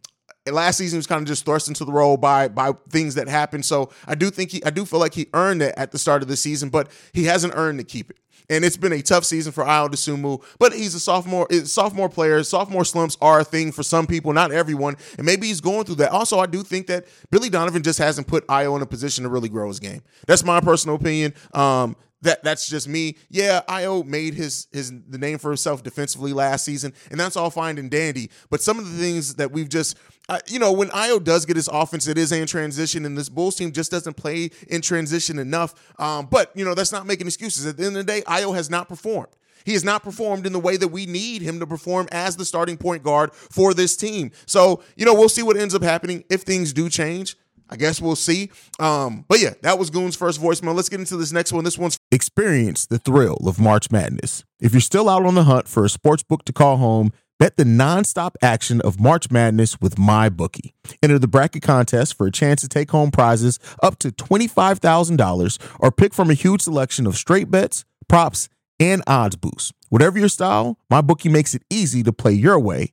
last 0.52 0.78
season 0.78 0.96
was 0.96 1.06
kind 1.06 1.20
of 1.20 1.26
just 1.26 1.44
thrust 1.44 1.68
into 1.68 1.84
the 1.84 1.92
role 1.92 2.16
by 2.16 2.48
by 2.48 2.72
things 2.88 3.14
that 3.16 3.28
happened. 3.28 3.64
So 3.64 3.90
I 4.06 4.14
do 4.14 4.30
think 4.30 4.50
he 4.50 4.64
I 4.64 4.70
do 4.70 4.84
feel 4.84 5.00
like 5.00 5.14
he 5.14 5.26
earned 5.34 5.62
it 5.62 5.74
at 5.76 5.92
the 5.92 5.98
start 5.98 6.22
of 6.22 6.28
the 6.28 6.36
season, 6.36 6.68
but 6.68 6.88
he 7.12 7.24
hasn't 7.24 7.54
earned 7.56 7.78
to 7.78 7.84
keep 7.84 8.10
it. 8.10 8.18
And 8.48 8.64
it's 8.64 8.76
been 8.76 8.92
a 8.92 9.02
tough 9.02 9.24
season 9.24 9.52
for 9.52 9.64
Ayo 9.64 9.88
Dosunmu, 9.88 10.42
but 10.58 10.72
he's 10.72 10.94
a 10.94 11.00
sophomore. 11.00 11.48
Sophomore 11.64 12.08
player, 12.08 12.42
sophomore 12.42 12.84
slumps 12.84 13.16
are 13.20 13.40
a 13.40 13.44
thing 13.44 13.72
for 13.72 13.82
some 13.82 14.06
people, 14.06 14.32
not 14.32 14.52
everyone. 14.52 14.96
And 15.16 15.26
maybe 15.26 15.48
he's 15.48 15.60
going 15.60 15.84
through 15.84 15.96
that. 15.96 16.12
Also, 16.12 16.38
I 16.38 16.46
do 16.46 16.62
think 16.62 16.86
that 16.86 17.06
Billy 17.30 17.48
Donovan 17.48 17.82
just 17.82 17.98
hasn't 17.98 18.26
put 18.26 18.46
Ayo 18.46 18.76
in 18.76 18.82
a 18.82 18.86
position 18.86 19.24
to 19.24 19.30
really 19.30 19.48
grow 19.48 19.68
his 19.68 19.80
game. 19.80 20.02
That's 20.26 20.44
my 20.44 20.60
personal 20.60 20.96
opinion. 20.96 21.34
Um, 21.54 21.96
that 22.26 22.44
that's 22.44 22.68
just 22.68 22.88
me. 22.88 23.16
Yeah, 23.30 23.62
Ayo 23.68 24.04
made 24.04 24.34
his 24.34 24.66
his 24.72 24.92
the 25.08 25.18
name 25.18 25.38
for 25.38 25.50
himself 25.50 25.82
defensively 25.82 26.32
last 26.32 26.64
season, 26.64 26.92
and 27.10 27.18
that's 27.18 27.36
all 27.36 27.50
fine 27.50 27.78
and 27.78 27.90
dandy. 27.90 28.30
But 28.50 28.60
some 28.60 28.78
of 28.78 28.90
the 28.90 28.98
things 28.98 29.36
that 29.36 29.50
we've 29.50 29.68
just 29.68 29.96
uh, 30.28 30.40
you 30.48 30.58
know, 30.58 30.72
when 30.72 30.88
Ayo 30.88 31.22
does 31.22 31.46
get 31.46 31.56
his 31.56 31.68
offense, 31.68 32.08
it 32.08 32.18
is 32.18 32.32
in 32.32 32.46
transition, 32.46 33.06
and 33.06 33.16
this 33.16 33.28
Bulls 33.28 33.54
team 33.54 33.70
just 33.70 33.90
doesn't 33.90 34.14
play 34.14 34.50
in 34.68 34.82
transition 34.82 35.38
enough. 35.38 35.74
Um, 36.00 36.26
but 36.26 36.50
you 36.54 36.64
know, 36.64 36.74
that's 36.74 36.92
not 36.92 37.06
making 37.06 37.26
excuses. 37.26 37.64
At 37.64 37.76
the 37.76 37.86
end 37.86 37.96
of 37.96 38.06
the 38.06 38.12
day, 38.12 38.22
Ayo 38.22 38.54
has 38.54 38.68
not 38.68 38.88
performed. 38.88 39.32
He 39.64 39.72
has 39.72 39.84
not 39.84 40.02
performed 40.04 40.46
in 40.46 40.52
the 40.52 40.60
way 40.60 40.76
that 40.76 40.88
we 40.88 41.06
need 41.06 41.42
him 41.42 41.58
to 41.58 41.66
perform 41.66 42.08
as 42.12 42.36
the 42.36 42.44
starting 42.44 42.76
point 42.76 43.02
guard 43.02 43.32
for 43.34 43.74
this 43.74 43.96
team. 43.96 44.30
So, 44.46 44.82
you 44.96 45.04
know, 45.04 45.12
we'll 45.12 45.28
see 45.28 45.42
what 45.42 45.56
ends 45.56 45.74
up 45.74 45.82
happening 45.82 46.22
if 46.30 46.42
things 46.42 46.72
do 46.72 46.88
change. 46.88 47.36
I 47.68 47.76
guess 47.76 48.00
we'll 48.00 48.16
see. 48.16 48.50
Um, 48.78 49.24
but 49.28 49.40
yeah, 49.40 49.54
that 49.62 49.78
was 49.78 49.90
Goon's 49.90 50.16
first 50.16 50.40
voicemail. 50.40 50.74
Let's 50.74 50.88
get 50.88 51.00
into 51.00 51.16
this 51.16 51.32
next 51.32 51.52
one. 51.52 51.64
This 51.64 51.78
one's 51.78 51.98
experience 52.10 52.86
the 52.86 52.98
thrill 52.98 53.38
of 53.46 53.58
March 53.58 53.90
Madness. 53.90 54.44
If 54.60 54.72
you're 54.72 54.80
still 54.80 55.08
out 55.08 55.24
on 55.26 55.34
the 55.34 55.44
hunt 55.44 55.68
for 55.68 55.84
a 55.84 55.88
sports 55.88 56.22
book 56.22 56.44
to 56.44 56.52
call 56.52 56.76
home, 56.76 57.12
bet 57.38 57.56
the 57.56 57.64
nonstop 57.64 58.34
action 58.40 58.80
of 58.80 59.00
March 59.00 59.30
Madness 59.30 59.80
with 59.80 59.96
MyBookie. 59.96 60.72
Enter 61.02 61.18
the 61.18 61.28
bracket 61.28 61.62
contest 61.62 62.16
for 62.16 62.26
a 62.26 62.32
chance 62.32 62.62
to 62.62 62.68
take 62.68 62.90
home 62.90 63.10
prizes 63.10 63.58
up 63.82 63.98
to 63.98 64.10
$25,000 64.10 65.58
or 65.80 65.92
pick 65.92 66.14
from 66.14 66.30
a 66.30 66.34
huge 66.34 66.62
selection 66.62 67.06
of 67.06 67.16
straight 67.16 67.50
bets, 67.50 67.84
props, 68.08 68.48
and 68.78 69.02
odds 69.06 69.36
boosts. 69.36 69.72
Whatever 69.88 70.18
your 70.18 70.28
style, 70.28 70.78
MyBookie 70.90 71.30
makes 71.30 71.54
it 71.54 71.62
easy 71.70 72.02
to 72.02 72.12
play 72.12 72.32
your 72.32 72.58
way 72.58 72.92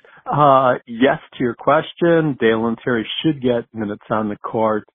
uh, 0.31 0.79
yes 0.87 1.19
to 1.33 1.43
your 1.43 1.55
question. 1.55 2.37
Dalen 2.39 2.77
Terry 2.83 3.07
should 3.21 3.41
get 3.41 3.65
minutes 3.73 4.05
on 4.09 4.29
the 4.29 4.37
court. 4.37 4.85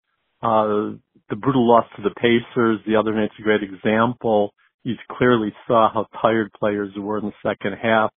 Uh, 0.42 0.96
the 1.28 1.36
brutal 1.36 1.68
loss 1.68 1.84
to 1.96 2.02
the 2.02 2.14
Pacers 2.14 2.80
the 2.86 2.96
other 2.96 3.14
night's 3.14 3.34
a 3.38 3.42
great 3.42 3.62
example. 3.62 4.52
You 4.84 4.94
clearly 5.10 5.52
saw 5.66 5.92
how 5.92 6.06
tired 6.22 6.52
players 6.52 6.92
were 6.96 7.18
in 7.18 7.26
the 7.26 7.32
second 7.42 7.76
half, 7.82 8.12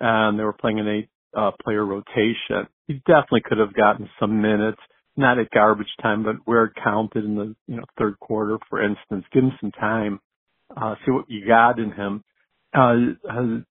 and 0.00 0.38
they 0.38 0.44
were 0.44 0.54
playing 0.54 0.80
an 0.80 0.88
eight 0.88 1.08
uh, 1.36 1.50
player 1.62 1.84
rotation. 1.84 2.66
He 2.86 2.94
definitely 3.06 3.42
could 3.44 3.58
have 3.58 3.74
gotten 3.74 4.08
some 4.18 4.40
minutes 4.40 4.80
not 5.16 5.38
at 5.38 5.50
garbage 5.50 5.92
time, 6.02 6.24
but 6.24 6.36
where 6.44 6.64
it 6.64 6.72
counted 6.82 7.24
in 7.24 7.36
the 7.36 7.54
you 7.66 7.76
know 7.76 7.84
third 7.98 8.18
quarter, 8.20 8.58
for 8.68 8.82
instance. 8.82 9.24
Give 9.32 9.44
him 9.44 9.52
some 9.60 9.72
time, 9.72 10.20
uh, 10.76 10.94
see 11.04 11.12
what 11.12 11.26
you 11.28 11.46
got 11.46 11.78
in 11.78 11.92
him. 11.92 12.22
Uh, 12.74 12.96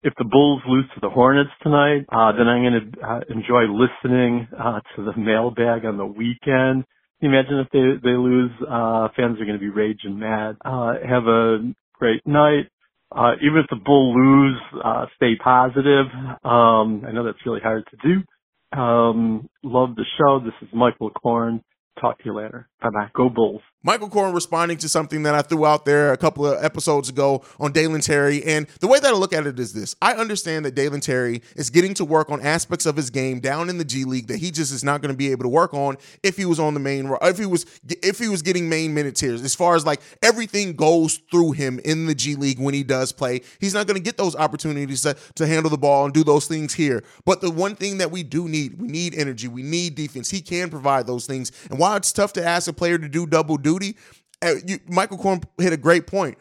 if 0.04 0.14
the 0.20 0.26
Bulls 0.26 0.62
lose 0.68 0.86
to 0.96 1.02
the 1.02 1.10
Hornets 1.10 1.52
tonight, 1.64 2.06
uh, 2.12 2.34
then 2.34 2.48
I'm 2.48 2.64
going 2.64 2.92
to 2.94 3.02
uh, 3.02 3.22
enjoy 3.30 3.64
listening 3.72 4.48
uh, 4.60 4.82
to 4.96 5.06
the 5.06 5.18
mailbag 5.18 5.86
on 5.86 5.98
the 5.98 6.06
weekend. 6.08 6.86
Can 7.22 7.22
you 7.22 7.30
imagine 7.30 7.60
if 7.60 7.70
they 7.72 8.10
they 8.10 8.18
lose? 8.18 8.52
Uh, 8.70 9.10
fans 9.18 9.40
are 9.42 9.46
going 9.46 9.58
to 9.58 9.60
be 9.60 9.70
raging 9.70 10.20
mad. 10.20 10.58
Uh, 10.66 10.96
have 11.08 11.28
a 11.28 11.74
great 11.96 12.26
night. 12.28 12.68
Uh, 13.16 13.34
even 13.42 13.60
if 13.60 13.68
the 13.72 13.78
Bull 13.86 14.16
lose, 14.16 14.62
uh, 14.84 15.08
stay 15.18 15.36
positive. 15.38 16.08
Um, 16.44 17.04
I 17.08 17.14
know 17.14 17.26
that's 17.26 17.40
really 17.46 17.62
hard 17.62 17.86
to 17.92 17.98
do. 18.04 18.80
Um, 18.80 19.50
love 19.64 19.96
the 19.96 20.06
show. 20.20 20.40
This 20.42 20.54
is 20.62 20.70
Michael 20.74 21.12
Corn. 21.12 21.64
Talk 22.00 22.20
to 22.20 22.26
you 22.26 22.36
later. 22.36 22.68
Bye 22.82 22.90
bye. 22.92 23.10
Go 23.14 23.30
Bulls. 23.30 23.62
Michael 23.84 24.10
Corn 24.10 24.34
responding 24.34 24.78
to 24.80 24.90
something 24.90 25.24
that 25.24 25.34
I 25.34 25.42
threw 25.42 25.66
out 25.66 25.86
there 25.86 26.12
a 26.12 26.18
couple 26.18 26.46
of 26.46 26.62
episodes 26.64 27.08
ago 27.08 27.44
on 27.60 27.72
Dalen 27.72 28.02
Terry. 28.02 28.44
And 28.44 28.68
the 28.82 28.88
way 28.88 29.00
that 29.00 29.08
I 29.08 29.16
look 29.16 29.32
at 29.32 29.48
it 29.48 29.58
is 29.60 29.72
this 29.72 29.96
I 30.02 30.14
understand 30.14 30.66
that 30.66 30.76
Dalen 30.76 31.00
Terry 31.00 31.42
is 31.56 31.70
getting 31.70 31.94
to 31.96 32.06
work 32.06 32.30
on 32.30 32.42
aspects 32.42 32.86
of 32.86 32.98
his 32.98 33.10
game 33.10 33.40
down 33.40 33.70
in 33.70 33.78
the 33.78 33.86
G 33.86 34.04
League 34.04 34.28
that 34.28 34.40
he 34.40 34.52
just 34.52 34.74
is 34.74 34.84
not 34.84 35.02
going 35.02 35.14
to 35.14 35.18
be 35.18 35.32
able 35.32 35.44
to 35.44 35.50
work 35.50 35.74
on 35.74 35.96
if 36.22 36.36
he 36.36 36.46
was 36.46 36.60
on 36.60 36.74
the 36.74 36.80
main 36.80 37.10
if 37.22 37.38
he 37.38 37.46
was 37.46 37.66
if 38.04 38.20
he 38.20 38.28
was 38.28 38.42
getting 38.42 38.68
main 38.68 38.94
minutes 38.94 39.22
here. 39.22 39.34
As 39.34 39.56
far 39.56 39.76
as 39.76 39.86
like 39.86 40.02
everything 40.22 40.74
goes 40.74 41.22
through 41.32 41.54
him 41.54 41.80
in 41.86 42.08
the 42.08 42.16
G 42.16 42.36
League 42.36 42.60
when 42.60 42.74
he 42.74 42.84
does 42.84 43.12
play, 43.12 43.42
he's 43.60 43.74
not 43.74 43.88
going 43.88 43.98
to 43.98 44.04
get 44.04 44.18
those 44.18 44.36
opportunities 44.36 45.02
to, 45.04 45.16
to 45.36 45.48
handle 45.48 45.72
the 45.72 45.78
ball 45.78 46.06
and 46.06 46.14
do 46.14 46.24
those 46.24 46.48
things 46.48 46.74
here. 46.74 47.04
But 47.26 47.42
the 47.42 47.50
one 47.50 47.76
thing 47.76 48.00
that 48.00 48.12
we 48.12 48.24
do 48.24 48.50
need, 48.50 48.82
we 48.82 48.88
need 48.88 49.16
energy, 49.16 49.48
we 49.48 49.64
need 49.64 49.96
defense. 49.96 50.30
He 50.30 50.42
can 50.42 50.70
provide 50.70 51.08
those 51.08 51.26
things. 51.26 51.52
And 51.70 51.80
while 51.88 51.98
it's 51.98 52.12
tough 52.12 52.34
to 52.34 52.46
ask 52.46 52.68
a 52.68 52.74
player 52.74 52.98
to 52.98 53.08
do 53.08 53.26
double 53.26 53.58
duty, 53.58 53.96
you, 54.66 54.80
Michael 54.88 55.18
Corn 55.18 55.42
hit 55.58 55.74
a 55.74 55.78
great 55.78 56.06
point 56.06 56.38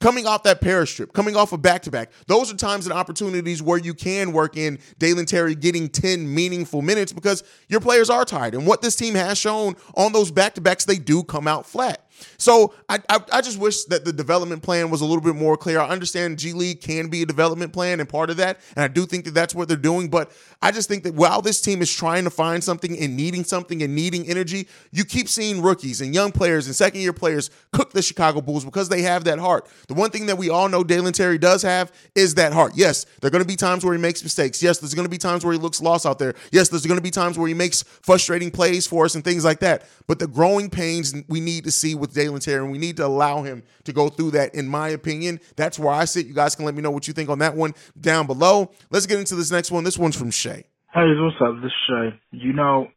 coming 0.00 0.26
off 0.26 0.42
that 0.42 0.60
Paris 0.60 0.90
trip, 0.92 1.12
coming 1.12 1.34
off 1.34 1.52
a 1.52 1.54
of 1.54 1.62
back 1.62 1.82
to 1.82 1.90
back, 1.90 2.10
those 2.26 2.52
are 2.52 2.56
times 2.56 2.86
and 2.86 2.92
opportunities 2.92 3.62
where 3.62 3.78
you 3.78 3.94
can 3.94 4.32
work 4.32 4.56
in 4.56 4.78
Dalen 4.98 5.24
Terry 5.24 5.54
getting 5.54 5.88
10 5.88 6.32
meaningful 6.32 6.82
minutes 6.82 7.12
because 7.12 7.42
your 7.68 7.80
players 7.80 8.10
are 8.10 8.24
tired. 8.24 8.54
And 8.54 8.66
what 8.66 8.82
this 8.82 8.96
team 8.96 9.14
has 9.14 9.38
shown 9.38 9.76
on 9.96 10.12
those 10.12 10.30
back 10.30 10.54
to 10.54 10.60
backs, 10.60 10.84
they 10.84 10.98
do 10.98 11.22
come 11.22 11.48
out 11.48 11.64
flat. 11.64 12.03
So 12.38 12.74
I, 12.88 12.98
I, 13.08 13.20
I 13.32 13.40
just 13.40 13.58
wish 13.58 13.84
that 13.84 14.04
the 14.04 14.12
development 14.12 14.62
plan 14.62 14.90
was 14.90 15.00
a 15.00 15.04
little 15.04 15.22
bit 15.22 15.34
more 15.34 15.56
clear. 15.56 15.80
I 15.80 15.88
understand 15.88 16.38
G 16.38 16.52
League 16.52 16.80
can 16.80 17.08
be 17.08 17.22
a 17.22 17.26
development 17.26 17.72
plan 17.72 18.00
and 18.00 18.08
part 18.08 18.30
of 18.30 18.36
that, 18.38 18.60
and 18.76 18.84
I 18.84 18.88
do 18.88 19.06
think 19.06 19.24
that 19.24 19.34
that's 19.34 19.54
what 19.54 19.68
they're 19.68 19.76
doing. 19.76 20.08
But 20.08 20.32
I 20.62 20.70
just 20.70 20.88
think 20.88 21.04
that 21.04 21.14
while 21.14 21.42
this 21.42 21.60
team 21.60 21.82
is 21.82 21.94
trying 21.94 22.24
to 22.24 22.30
find 22.30 22.62
something 22.62 22.98
and 22.98 23.16
needing 23.16 23.44
something 23.44 23.82
and 23.82 23.94
needing 23.94 24.26
energy, 24.26 24.68
you 24.92 25.04
keep 25.04 25.28
seeing 25.28 25.62
rookies 25.62 26.00
and 26.00 26.14
young 26.14 26.32
players 26.32 26.66
and 26.66 26.74
second 26.74 27.00
year 27.00 27.12
players 27.12 27.50
cook 27.72 27.92
the 27.92 28.02
Chicago 28.02 28.40
Bulls 28.40 28.64
because 28.64 28.88
they 28.88 29.02
have 29.02 29.24
that 29.24 29.38
heart. 29.38 29.68
The 29.88 29.94
one 29.94 30.10
thing 30.10 30.26
that 30.26 30.38
we 30.38 30.50
all 30.50 30.68
know 30.68 30.84
Dalen 30.84 31.12
Terry 31.12 31.38
does 31.38 31.62
have 31.62 31.92
is 32.14 32.34
that 32.34 32.52
heart. 32.52 32.72
Yes, 32.74 33.04
there 33.20 33.28
are 33.28 33.30
going 33.30 33.42
to 33.42 33.48
be 33.48 33.56
times 33.56 33.84
where 33.84 33.94
he 33.94 34.00
makes 34.00 34.22
mistakes. 34.22 34.62
Yes, 34.62 34.78
there's 34.78 34.94
going 34.94 35.06
to 35.06 35.10
be 35.10 35.18
times 35.18 35.44
where 35.44 35.52
he 35.52 35.58
looks 35.58 35.80
lost 35.80 36.06
out 36.06 36.18
there. 36.18 36.34
Yes, 36.52 36.68
there's 36.68 36.86
going 36.86 36.98
to 36.98 37.02
be 37.02 37.10
times 37.10 37.38
where 37.38 37.48
he 37.48 37.54
makes 37.54 37.82
frustrating 37.82 38.50
plays 38.50 38.86
for 38.86 39.04
us 39.04 39.14
and 39.14 39.24
things 39.24 39.44
like 39.44 39.60
that. 39.60 39.86
But 40.06 40.18
the 40.18 40.26
growing 40.26 40.70
pains 40.70 41.14
we 41.28 41.40
need 41.40 41.64
to 41.64 41.70
see 41.70 41.94
with 42.04 42.14
Dalen 42.14 42.40
Terry, 42.40 42.62
and 42.62 42.70
we 42.70 42.78
need 42.78 42.98
to 42.98 43.06
allow 43.06 43.42
him 43.42 43.62
to 43.84 43.92
go 43.92 44.08
through 44.08 44.32
that, 44.32 44.54
in 44.54 44.68
my 44.68 44.90
opinion. 44.90 45.40
That's 45.56 45.78
where 45.78 45.92
I 45.92 46.04
sit. 46.04 46.26
You 46.26 46.34
guys 46.34 46.54
can 46.54 46.66
let 46.66 46.74
me 46.74 46.82
know 46.82 46.90
what 46.90 47.08
you 47.08 47.14
think 47.14 47.30
on 47.30 47.38
that 47.38 47.56
one 47.56 47.74
down 47.98 48.26
below. 48.26 48.70
Let's 48.90 49.06
get 49.06 49.18
into 49.18 49.34
this 49.34 49.50
next 49.50 49.70
one. 49.70 49.84
This 49.84 49.98
one's 49.98 50.16
from 50.16 50.30
Shay. 50.30 50.64
Hey, 50.92 51.10
what's 51.16 51.36
up? 51.40 51.62
This 51.62 51.72
is 51.72 51.72
Shay. 51.88 52.20
You 52.32 52.52
know, 52.52 52.88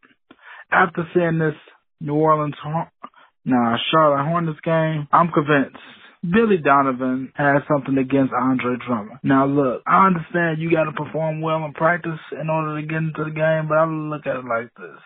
after 0.72 1.08
seeing 1.14 1.40
this 1.40 1.56
New 2.02 2.16
Orleans, 2.16 2.56
nah, 3.46 3.78
Charlotte 3.92 4.26
Hornets 4.26 4.60
game, 4.64 5.08
I'm 5.12 5.32
convinced 5.32 5.78
Billy 6.22 6.58
Donovan 6.58 7.32
has 7.36 7.62
something 7.68 7.98
against 7.98 8.34
Andre 8.34 8.76
Drummond. 8.86 9.20
Now 9.24 9.46
look, 9.46 9.84
I 9.88 10.08
understand 10.08 10.60
you 10.60 10.72
gotta 10.72 10.92
perform 10.92 11.42
well 11.42 11.64
in 11.64 11.74
practice 11.74 12.20
in 12.40 12.50
order 12.50 12.82
to 12.82 12.88
get 12.88 12.98
into 12.98 13.24
the 13.24 13.32
game, 13.32 13.68
but 13.70 13.78
I 13.78 13.86
look 13.86 14.26
at 14.26 14.36
it 14.36 14.46
like 14.46 14.74
this. 14.76 15.00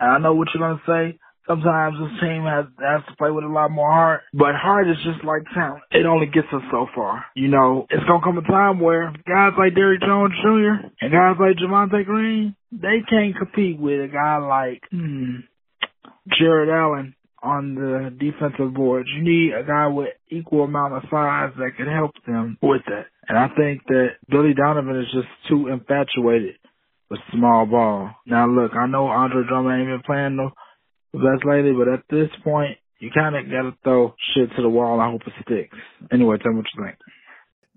And 0.00 0.10
I 0.10 0.18
know 0.18 0.34
what 0.34 0.48
you're 0.52 0.66
gonna 0.66 0.82
say. 0.86 1.18
Sometimes 1.46 1.96
this 1.98 2.20
team 2.20 2.42
has 2.42 2.66
has 2.80 3.02
to 3.08 3.16
play 3.16 3.30
with 3.30 3.44
a 3.44 3.48
lot 3.48 3.70
more 3.70 3.90
heart, 3.90 4.22
but 4.32 4.54
heart 4.54 4.88
is 4.88 4.96
just 5.04 5.24
like 5.24 5.42
talent. 5.54 5.82
It 5.92 6.06
only 6.06 6.26
gets 6.26 6.48
us 6.52 6.62
so 6.70 6.86
far. 6.94 7.24
You 7.34 7.48
know, 7.48 7.86
it's 7.90 8.04
gonna 8.04 8.24
come 8.24 8.38
a 8.38 8.42
time 8.42 8.80
where 8.80 9.12
guys 9.26 9.52
like 9.58 9.74
Derrick 9.74 10.00
Jones 10.00 10.34
Jr. 10.42 10.90
and 11.00 11.12
guys 11.12 11.36
like 11.38 11.56
Javonte 11.56 12.04
Green, 12.04 12.56
they 12.72 13.02
can't 13.08 13.36
compete 13.36 13.78
with 13.78 14.00
a 14.00 14.08
guy 14.08 14.38
like 14.38 14.82
hmm, 14.90 15.46
Jarrett 16.36 16.68
Allen 16.68 17.14
on 17.42 17.74
the 17.76 18.10
defensive 18.18 18.74
boards. 18.74 19.08
You 19.14 19.22
need 19.22 19.52
a 19.54 19.62
guy 19.62 19.86
with 19.86 20.08
equal 20.30 20.64
amount 20.64 20.94
of 20.94 21.02
size 21.10 21.52
that 21.58 21.76
can 21.76 21.86
help 21.86 22.12
them 22.26 22.58
with 22.60 22.82
that. 22.86 23.06
And 23.28 23.38
I 23.38 23.48
think 23.56 23.82
that 23.86 24.18
Billy 24.28 24.54
Donovan 24.54 24.96
is 24.96 25.12
just 25.12 25.28
too 25.48 25.68
infatuated 25.68 26.56
with 27.08 27.20
small 27.32 27.66
ball. 27.66 28.10
Now 28.26 28.48
look, 28.48 28.72
I 28.74 28.86
know 28.86 29.06
Andre 29.06 29.42
Drummond 29.48 29.80
ain't 29.80 29.90
been 29.90 30.02
playing 30.04 30.36
no 30.36 30.50
best 31.16 31.44
lately, 31.44 31.72
but 31.72 31.88
at 31.88 32.02
this 32.10 32.28
point, 32.44 32.78
you 32.98 33.10
kind 33.14 33.36
of 33.36 33.44
got 33.50 33.62
to 33.62 33.76
throw 33.84 34.14
shit 34.34 34.50
to 34.56 34.62
the 34.62 34.68
wall. 34.68 35.00
I 35.00 35.10
hope 35.10 35.22
it 35.26 35.32
sticks. 35.44 35.76
Anyway, 36.12 36.38
tell 36.38 36.52
me 36.52 36.58
what 36.58 36.66
you 36.74 36.84
think. 36.84 36.96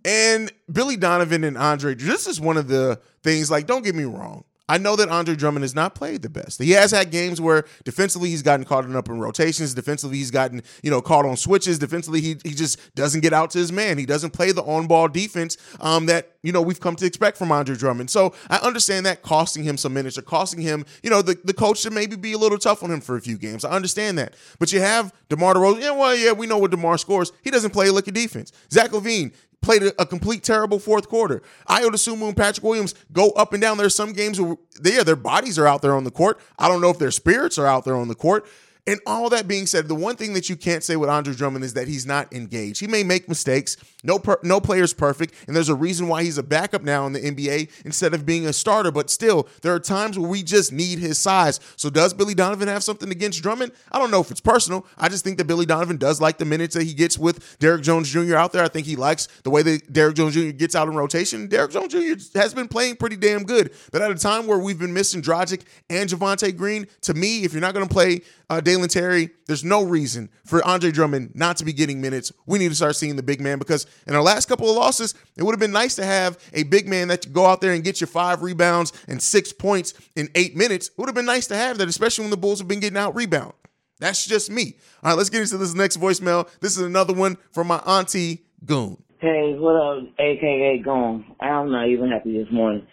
And 0.06 0.52
Billy 0.72 0.96
Donovan 0.96 1.44
and 1.44 1.58
Andre, 1.58 1.94
this 1.94 2.26
is 2.26 2.40
one 2.40 2.56
of 2.56 2.68
the 2.68 3.02
things, 3.22 3.52
like, 3.52 3.68
don't 3.68 3.84
get 3.84 3.96
me 3.96 4.06
wrong. 4.06 4.46
I 4.70 4.78
know 4.78 4.96
that 4.96 5.10
Andre 5.10 5.36
Drummond 5.36 5.64
has 5.64 5.74
not 5.74 5.96
played 5.96 6.22
the 6.22 6.30
best. 6.30 6.62
He 6.62 6.72
has 6.72 6.92
had 6.92 7.10
games 7.10 7.42
where 7.42 7.66
defensively 7.84 8.30
he's 8.30 8.44
gotten 8.44 8.66
caught 8.66 8.90
up 8.90 9.10
in 9.10 9.20
rotations. 9.20 9.74
Defensively 9.74 10.18
he's 10.18 10.30
gotten 10.30 10.62
you 10.84 10.92
know 10.92 11.02
caught 11.02 11.26
on 11.26 11.36
switches. 11.36 11.80
Defensively 11.80 12.22
he 12.22 12.38
he 12.44 12.52
just 12.52 12.94
doesn't 12.94 13.22
get 13.22 13.34
out 13.34 13.50
to 13.52 13.58
his 13.58 13.72
man. 13.72 13.98
He 13.98 14.06
doesn't 14.06 14.32
play 14.32 14.52
the 14.52 14.62
on 14.62 14.86
ball 14.86 15.08
defense 15.08 15.58
um, 15.82 16.06
that 16.06 16.34
you 16.44 16.52
know 16.52 16.62
we've 16.62 16.80
come 16.80 16.96
to 16.98 17.06
expect 17.06 17.36
from 17.38 17.52
Andre 17.52 17.76
Drummond. 17.76 18.12
So 18.12 18.36
I 18.50 18.58
understand 18.58 19.08
that 19.08 19.24
costing 19.24 19.64
him 19.64 19.76
some 19.76 19.94
minutes 19.94 20.18
or 20.20 20.22
costing 20.22 20.62
him 20.62 20.86
you 21.02 21.10
know 21.10 21.24
the 21.24 21.36
the 21.44 21.54
coach 21.54 21.80
should 21.80 21.94
maybe 21.94 22.16
be 22.16 22.34
a 22.34 22.38
little 22.38 22.60
tough 22.60 22.84
on 22.84 22.92
him 22.92 23.02
for 23.02 23.18
a 23.18 23.22
few 23.22 23.40
games. 23.40 23.66
I 23.66 23.72
understand 23.72 24.20
that, 24.20 24.36
but 24.60 24.72
you 24.72 24.82
have 24.82 25.12
DeMar 25.30 25.56
DeRozan. 25.56 25.82
Yeah, 25.82 25.92
well, 25.92 26.16
yeah, 26.16 26.32
we 26.32 26.46
know 26.46 26.60
what 26.60 26.70
DeMar 26.70 27.00
scores. 27.00 27.32
He 27.44 27.50
doesn't 27.50 27.72
play 27.72 27.88
a 27.88 27.94
lick 27.94 28.08
of 28.08 28.14
defense. 28.14 28.52
Zach 28.72 28.92
LaVine, 28.92 29.34
played 29.62 29.84
a, 29.84 30.02
a, 30.02 30.06
complete 30.06 30.44
terrible 30.44 30.80
fourth 30.80 31.08
quarter. 31.08 31.42
Ayo 31.68 31.90
Dosunmu 31.90 32.28
and 32.28 32.38
Patrick 32.38 32.64
Williams 32.64 32.96
go 33.12 33.32
up 33.32 33.54
and 33.54 33.62
down. 33.62 33.78
There's 33.78 33.96
some 33.96 34.14
games 34.14 34.40
where 34.40 34.56
they, 34.80 34.96
yeah, 34.96 35.04
their 35.04 35.16
bodies 35.16 35.60
are 35.60 35.68
out 35.68 35.82
there 35.82 35.96
on 35.96 36.04
the 36.04 36.12
court. 36.12 36.40
I 36.58 36.68
don't 36.68 36.82
know 36.82 36.90
if 36.90 37.00
their 37.00 37.12
spirits 37.12 37.58
are 37.58 37.68
out 37.68 37.86
there 37.86 37.96
on 37.96 38.08
the 38.08 38.16
court. 38.16 38.48
And 38.88 39.00
all 39.06 39.30
that 39.30 39.48
being 39.48 39.68
said, 39.68 39.88
the 39.88 39.96
one 39.96 40.16
thing 40.16 40.34
that 40.34 40.50
you 40.50 40.56
can't 40.56 40.84
say 40.84 40.96
with 40.96 41.10
Andre 41.10 41.34
Drummond 41.34 41.64
is 41.64 41.74
that 41.76 41.88
he's 41.88 42.06
not 42.06 42.34
engaged. 42.34 42.80
He 42.80 42.88
may 42.88 43.04
make 43.04 43.30
mistakes. 43.30 43.78
No, 44.04 44.18
per, 44.18 44.40
no 44.42 44.60
player's 44.62 44.94
perfect, 44.94 45.34
and 45.46 45.56
there's 45.56 45.70
a 45.70 45.76
reason 45.76 46.08
why 46.08 46.24
he's 46.24 46.38
a 46.38 46.44
backup 46.44 46.84
now 46.84 47.06
in 47.06 47.14
the 47.14 47.20
NBA 47.20 47.70
instead 47.86 48.14
of 48.14 48.26
being 48.26 48.48
a 48.48 48.54
starter. 48.54 48.92
But 48.92 49.10
still, 49.10 49.48
there 49.62 49.74
are 49.76 49.80
times 49.80 50.18
where 50.18 50.30
we 50.30 50.42
just 50.42 50.72
need 50.72 51.00
his 51.00 51.20
size. 51.20 51.60
So 51.76 51.90
does 51.90 52.14
Billy 52.14 52.34
Donovan 52.34 52.68
have 52.70 52.82
something 52.84 53.12
against 53.12 53.44
Drummond? 53.44 53.74
I 53.92 54.00
don't 54.00 54.10
know 54.10 54.22
if 54.22 54.32
it's 54.32 54.40
personal. 54.40 54.86
I 54.98 55.10
just 55.10 55.24
think 55.24 55.38
that 55.38 55.46
Billy 55.46 55.66
Donovan 55.66 55.98
does 55.98 56.22
like 56.22 56.38
the 56.38 56.46
minutes 56.46 56.76
that 56.76 56.84
he 56.84 56.94
gets 56.94 57.18
with 57.18 57.60
Derrick 57.60 57.84
Jones 57.84 58.10
Jr. 58.10 58.38
out 58.38 58.54
there. 58.54 58.64
I 58.64 58.70
think 58.70 58.88
he 58.88 58.96
likes 58.96 59.28
the 59.44 59.50
way 59.50 59.62
that 59.64 59.92
Derrick 59.92 60.16
Jones 60.16 60.34
Jr. 60.34 60.52
gets 60.52 60.76
out 60.76 60.88
in 60.88 60.96
rotation. 60.96 61.48
Derrick 61.48 61.72
Jones 61.72 61.92
Jr. 61.92 62.40
has 62.40 62.54
been 62.54 62.70
playing 62.70 62.96
pretty 62.96 63.18
damn 63.18 63.44
good. 63.44 63.72
But 63.92 64.02
at 64.02 64.10
a 64.10 64.16
time 64.16 64.48
where 64.48 64.58
we've 64.58 64.80
been 64.80 64.94
missing 64.94 65.22
Dragic 65.22 65.64
and 65.90 66.10
Javonte 66.10 66.56
Green, 66.56 66.88
to 67.02 67.14
me, 67.14 67.44
if 67.44 67.52
you're 67.52 67.62
not 67.62 67.74
going 67.74 67.88
to 67.88 67.94
play 67.94 68.22
uh, 68.50 68.62
Dalen 68.70 68.88
Terry, 68.88 69.32
there's 69.48 69.64
no 69.64 69.82
reason 69.82 70.30
for 70.46 70.64
Andre 70.64 70.92
Drummond 70.92 71.32
not 71.34 71.58
to 71.58 71.66
be 71.66 71.74
getting 71.74 72.02
minutes. 72.02 72.32
We 72.46 72.60
need 72.60 72.70
to 72.70 72.76
start 72.76 72.96
seeing 72.96 73.16
the 73.16 73.24
big 73.24 73.42
man 73.42 73.58
because 73.58 73.88
in 74.06 74.14
our 74.14 74.22
last 74.22 74.46
couple 74.46 74.70
of 74.70 74.76
losses, 74.76 75.16
it 75.36 75.42
would 75.42 75.54
have 75.54 75.60
been 75.60 75.72
nice 75.72 75.96
to 75.96 76.06
have 76.06 76.38
a 76.54 76.62
big 76.62 76.88
man 76.88 77.08
that 77.08 77.24
could 77.24 77.34
go 77.34 77.48
out 77.48 77.62
there 77.62 77.74
and 77.74 77.84
get 77.84 78.00
you 78.00 78.06
five 78.06 78.44
rebounds 78.44 78.94
and 79.08 79.20
six 79.20 79.52
points 79.52 79.96
in 80.16 80.30
eight 80.36 80.56
minutes. 80.56 80.90
It 80.90 81.00
would 81.00 81.08
have 81.08 81.16
been 81.16 81.26
nice 81.26 81.48
to 81.48 81.56
have 81.56 81.80
that, 81.80 81.88
especially 81.88 82.26
when 82.26 82.30
the 82.30 82.38
Bulls 82.38 82.60
have 82.60 82.68
been 82.68 82.80
getting 82.80 83.00
out 83.00 83.16
rebound. 83.16 83.54
That's 83.98 84.28
just 84.28 84.52
me. 84.52 84.76
All 85.02 85.10
right, 85.10 85.18
let's 85.18 85.32
get 85.32 85.42
into 85.42 85.58
this 85.58 85.74
next 85.74 85.98
voicemail. 85.98 86.48
This 86.60 86.78
is 86.78 86.84
another 86.84 87.16
one 87.16 87.40
from 87.52 87.66
my 87.66 87.78
auntie 87.78 88.44
Goon. 88.64 89.02
Hey, 89.18 89.56
what 89.58 89.78
up, 89.78 90.04
AKA 90.20 90.84
Goon? 90.84 91.26
I'm 91.40 91.72
not 91.72 91.88
even 91.88 92.12
happy 92.12 92.38
this 92.38 92.54
morning. 92.54 92.86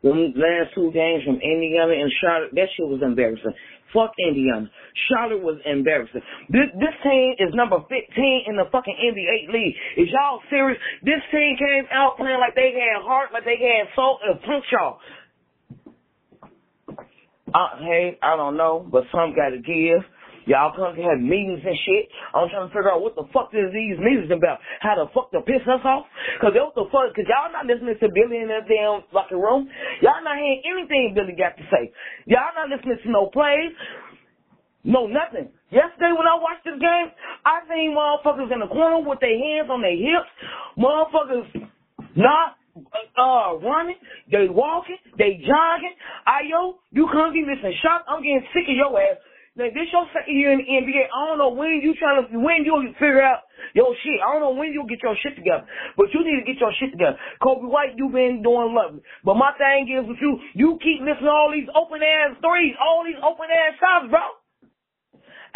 The 0.00 0.10
last 0.10 0.76
two 0.76 0.92
games 0.92 1.24
from 1.24 1.40
Indiana 1.40 1.94
and 1.94 2.12
Charlotte, 2.20 2.54
that 2.54 2.68
shit 2.76 2.86
was 2.86 3.02
embarrassing. 3.02 3.54
Fuck 3.92 4.12
Indiana. 4.18 4.70
Charlotte 5.08 5.42
was 5.42 5.58
embarrassing. 5.64 6.20
This, 6.50 6.68
this 6.74 6.96
team 7.02 7.34
is 7.38 7.54
number 7.54 7.80
15 7.80 8.44
in 8.46 8.56
the 8.56 8.64
fucking 8.70 8.94
NBA 8.94 9.52
league. 9.52 9.74
Is 9.96 10.08
y'all 10.12 10.40
serious? 10.50 10.78
This 11.02 11.22
team 11.30 11.56
came 11.56 11.84
out 11.92 12.16
playing 12.16 12.40
like 12.40 12.54
they 12.54 12.72
had 12.76 13.00
heart, 13.02 13.30
like 13.32 13.44
they 13.44 13.56
had 13.56 13.88
soul, 13.94 14.18
and 14.22 14.40
punch 14.42 14.64
y'all. 14.72 14.98
Uh, 17.54 17.78
hey, 17.80 18.18
I 18.22 18.36
don't 18.36 18.56
know, 18.56 18.86
but 18.90 19.04
some 19.10 19.34
gotta 19.34 19.58
give. 19.58 20.04
Y'all 20.48 20.72
come 20.72 20.96
to 20.96 21.02
have 21.04 21.20
meetings 21.20 21.60
and 21.60 21.76
shit. 21.84 22.08
I'm 22.32 22.48
trying 22.48 22.64
to 22.64 22.72
figure 22.72 22.88
out 22.88 23.04
what 23.04 23.12
the 23.12 23.28
fuck 23.36 23.52
is 23.52 23.68
these 23.68 24.00
meetings 24.00 24.32
about. 24.32 24.64
How 24.80 24.96
the 24.96 25.12
fuck 25.12 25.28
to 25.36 25.44
piss 25.44 25.60
us 25.68 25.84
off? 25.84 26.08
Cause 26.40 26.56
what 26.56 26.72
the 26.72 26.88
fuck, 26.88 27.12
cause 27.12 27.28
y'all 27.28 27.52
not 27.52 27.68
listening 27.68 28.00
to 28.00 28.08
Billy 28.08 28.40
in 28.40 28.48
that 28.48 28.64
damn 28.64 29.04
fucking 29.12 29.36
room. 29.36 29.68
Y'all 30.00 30.24
not 30.24 30.40
hearing 30.40 30.64
anything 30.64 31.12
Billy 31.12 31.36
got 31.36 31.60
to 31.60 31.64
say. 31.68 31.92
Y'all 32.24 32.56
not 32.56 32.72
listening 32.72 32.96
to 32.96 33.08
no 33.12 33.28
plays. 33.28 33.76
No, 34.88 35.04
nothing. 35.04 35.52
Yesterday 35.68 36.16
when 36.16 36.24
I 36.24 36.40
watched 36.40 36.64
this 36.64 36.80
game, 36.80 37.12
I 37.44 37.60
seen 37.68 37.92
motherfuckers 37.92 38.48
in 38.48 38.64
the 38.64 38.72
corner 38.72 39.04
with 39.04 39.20
their 39.20 39.36
hands 39.36 39.68
on 39.68 39.84
their 39.84 40.00
hips. 40.00 40.32
Motherfuckers 40.80 41.44
not 42.16 42.56
uh 43.20 43.58
running, 43.60 44.00
they 44.32 44.48
walking, 44.48 44.96
they 45.18 45.36
jogging. 45.44 45.96
Ayo, 46.24 46.80
you 46.88 47.04
come 47.12 47.36
me 47.36 47.44
some 47.60 47.76
shots. 47.82 48.08
I'm 48.08 48.24
getting 48.24 48.46
sick 48.54 48.64
of 48.64 48.76
your 48.80 48.96
ass. 48.96 49.20
Like 49.58 49.74
this 49.74 49.90
your 49.90 50.06
second 50.14 50.38
year 50.38 50.54
in 50.54 50.62
the 50.62 50.70
NBA. 50.70 51.10
I 51.10 51.18
don't 51.26 51.42
know 51.42 51.50
when 51.50 51.82
you 51.82 51.90
trying 51.98 52.22
to 52.22 52.30
when 52.38 52.62
you 52.62 52.78
figure 52.94 53.18
out 53.18 53.42
your 53.74 53.90
shit. 54.06 54.22
I 54.22 54.30
don't 54.30 54.40
know 54.40 54.54
when 54.54 54.70
you'll 54.70 54.86
get 54.86 55.02
your 55.02 55.18
shit 55.18 55.34
together. 55.34 55.66
But 55.98 56.14
you 56.14 56.22
need 56.22 56.38
to 56.38 56.46
get 56.46 56.62
your 56.62 56.70
shit 56.78 56.94
together. 56.94 57.18
Coby 57.42 57.66
White, 57.66 57.98
you've 57.98 58.14
been 58.14 58.38
doing 58.38 58.70
lovely. 58.70 59.02
But 59.26 59.34
my 59.34 59.50
thing 59.58 59.90
is 59.90 60.06
with 60.06 60.22
you, 60.22 60.38
you 60.54 60.78
keep 60.78 61.02
missing 61.02 61.26
all 61.26 61.50
these 61.50 61.66
open 61.74 61.98
ass 61.98 62.38
threes, 62.38 62.78
all 62.78 63.02
these 63.02 63.18
open 63.18 63.50
ass 63.50 63.74
shots, 63.82 64.06
bro. 64.14 64.22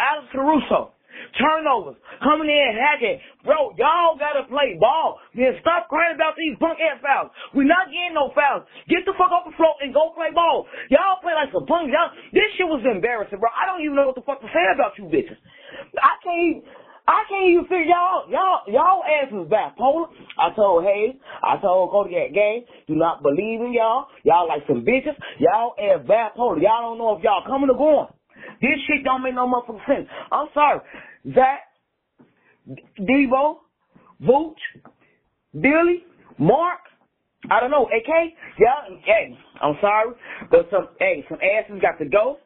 Alex 0.03 0.27
Caruso. 0.35 0.91
Turnovers. 1.37 1.97
Coming 2.21 2.49
in 2.49 2.73
hacking. 2.77 3.19
Bro, 3.43 3.77
y'all 3.77 4.17
gotta 4.17 4.45
play 4.47 4.77
ball. 4.79 5.19
Then 5.35 5.57
stop 5.61 5.89
crying 5.89 6.15
about 6.15 6.37
these 6.37 6.55
punk 6.59 6.79
ass 6.79 7.01
fouls. 7.01 7.31
We're 7.53 7.69
not 7.69 7.89
getting 7.89 8.15
no 8.15 8.31
fouls. 8.33 8.65
Get 8.87 9.05
the 9.05 9.13
fuck 9.17 9.33
off 9.33 9.45
the 9.49 9.55
floor 9.57 9.75
and 9.81 9.93
go 9.93 10.13
play 10.13 10.31
ball. 10.33 10.65
Y'all 10.89 11.21
play 11.21 11.33
like 11.33 11.51
some 11.51 11.65
punks. 11.65 11.91
Y'all, 11.91 12.13
this 12.31 12.49
shit 12.55 12.67
was 12.67 12.85
embarrassing, 12.85 13.39
bro. 13.39 13.49
I 13.51 13.65
don't 13.65 13.81
even 13.81 13.97
know 13.97 14.09
what 14.09 14.17
the 14.17 14.25
fuck 14.25 14.41
to 14.41 14.49
say 14.53 14.63
about 14.73 14.97
you 14.97 15.05
bitches. 15.09 15.39
I 15.97 16.15
can't 16.23 16.63
I 17.05 17.27
can't 17.27 17.51
even 17.51 17.65
figure 17.65 17.91
y'all, 17.91 18.31
y'all, 18.31 18.63
y'all 18.71 19.03
asses 19.03 19.51
bipolar. 19.51 20.07
I 20.39 20.55
told 20.55 20.85
Hayes, 20.85 21.15
I 21.43 21.59
told 21.59 21.91
Cody 21.91 22.15
that 22.15 22.33
game, 22.33 22.63
do 22.87 22.95
not 22.95 23.21
believe 23.21 23.59
in 23.59 23.73
y'all. 23.73 24.07
Y'all 24.23 24.47
like 24.47 24.63
some 24.67 24.85
bitches. 24.85 25.11
Y'all 25.37 25.75
ass 25.75 26.07
bipolar. 26.07 26.63
Y'all 26.63 26.95
don't 26.95 26.97
know 26.97 27.17
if 27.17 27.23
y'all 27.23 27.43
coming 27.45 27.69
or 27.69 27.75
going. 27.75 28.07
This 28.61 28.79
shit 28.87 29.03
don't 29.03 29.23
make 29.23 29.35
no 29.35 29.47
motherfucking 29.47 29.85
sense. 29.87 30.07
I'm 30.31 30.47
sorry. 30.53 30.79
Zach, 31.33 31.61
Debo, 32.99 33.57
Vooch, 34.21 34.55
Billy, 35.53 36.03
Mark, 36.37 36.79
I 37.51 37.59
don't 37.59 37.71
know, 37.71 37.85
AK, 37.85 38.09
yeah, 38.59 38.95
hey, 39.05 39.37
I'm 39.61 39.75
sorry, 39.81 40.15
but 40.49 40.67
some, 40.71 40.87
hey, 40.99 41.25
some 41.29 41.39
asses 41.43 41.81
got 41.81 41.97
to 41.99 42.09
go. 42.09 42.37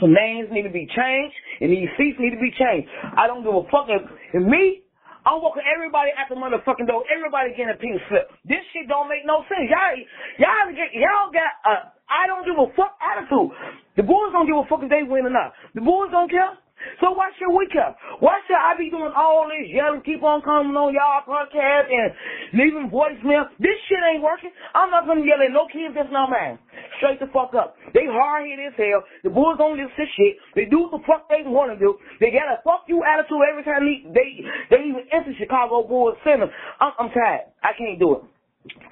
Some 0.00 0.12
names 0.12 0.48
need 0.50 0.62
to 0.62 0.70
be 0.70 0.86
changed, 0.86 1.34
and 1.60 1.70
these 1.70 1.88
seats 1.96 2.18
need 2.18 2.30
to 2.30 2.40
be 2.40 2.50
changed. 2.50 2.88
I 3.16 3.26
don't 3.26 3.42
give 3.42 3.54
a 3.54 3.62
fuck 3.70 3.86
if, 3.88 4.02
if 4.34 4.42
me, 4.42 4.82
I'm 5.24 5.42
walking 5.42 5.62
everybody 5.66 6.10
at 6.14 6.26
the 6.28 6.36
motherfucking 6.36 6.86
door. 6.86 7.06
Everybody 7.10 7.54
getting 7.54 7.74
a 7.74 7.78
pink 7.78 7.98
slip. 8.08 8.30
This 8.46 8.62
shit 8.74 8.88
don't 8.90 9.06
make 9.08 9.22
no 9.26 9.46
sense. 9.46 9.70
Y'all, 9.70 9.94
y'all, 10.38 10.70
get, 10.74 10.90
y'all 10.94 11.30
got 11.30 11.52
a 11.66 11.74
I 12.12 12.28
don't 12.28 12.44
give 12.44 12.58
a 12.60 12.68
fuck 12.76 12.92
attitude. 13.00 13.56
The 13.96 14.04
boys 14.04 14.36
don't 14.36 14.44
give 14.44 14.56
a 14.56 14.66
fuck 14.68 14.84
if 14.84 14.90
they 14.92 15.00
win 15.00 15.24
or 15.24 15.32
not. 15.32 15.56
The 15.74 15.80
boys 15.80 16.12
don't 16.12 16.28
care. 16.28 16.60
So 17.00 17.12
why 17.12 17.30
should 17.38 17.52
we 17.52 17.66
care? 17.68 17.94
Why 18.20 18.40
should 18.46 18.58
I 18.58 18.76
be 18.78 18.90
doing 18.90 19.12
all 19.14 19.48
this 19.48 19.68
yelling, 19.70 20.02
keep 20.02 20.22
on 20.22 20.42
coming 20.42 20.74
on 20.76 20.94
y'all 20.94 21.22
podcast 21.26 21.90
and 21.90 22.12
leaving 22.54 22.90
voicemail? 22.90 23.50
This 23.58 23.76
shit 23.88 24.02
ain't 24.02 24.22
working. 24.22 24.50
I'm 24.74 24.90
not 24.90 25.06
gonna 25.06 25.24
yell 25.24 25.42
at 25.42 25.52
no 25.52 25.66
kids 25.70 25.94
that's 25.94 26.12
not 26.12 26.30
mine. 26.30 26.58
Straight 26.98 27.20
the 27.20 27.28
fuck 27.32 27.54
up. 27.54 27.76
They 27.94 28.06
hard 28.06 28.46
headed 28.46 28.72
as 28.72 28.78
hell. 28.78 29.02
The 29.24 29.30
boys 29.30 29.58
don't 29.58 29.76
listen 29.78 29.94
to 29.94 30.06
shit. 30.16 30.38
They 30.54 30.66
do 30.66 30.86
what 30.86 30.92
the 30.98 31.02
fuck 31.06 31.28
they 31.28 31.42
wanna 31.44 31.78
do. 31.78 31.98
They 32.20 32.30
got 32.30 32.50
a 32.50 32.62
fuck 32.62 32.86
you 32.86 33.02
attitude 33.02 33.42
every 33.50 33.64
time 33.64 33.82
they 33.86 34.06
they, 34.12 34.28
they 34.70 34.80
even 34.86 35.04
enter 35.10 35.34
Chicago 35.38 35.82
Bulls 35.86 36.16
Center. 36.24 36.50
I'm, 36.80 36.92
I'm 36.98 37.10
tired. 37.10 37.50
I 37.62 37.72
can't 37.76 37.98
do 37.98 38.20
it. 38.20 38.22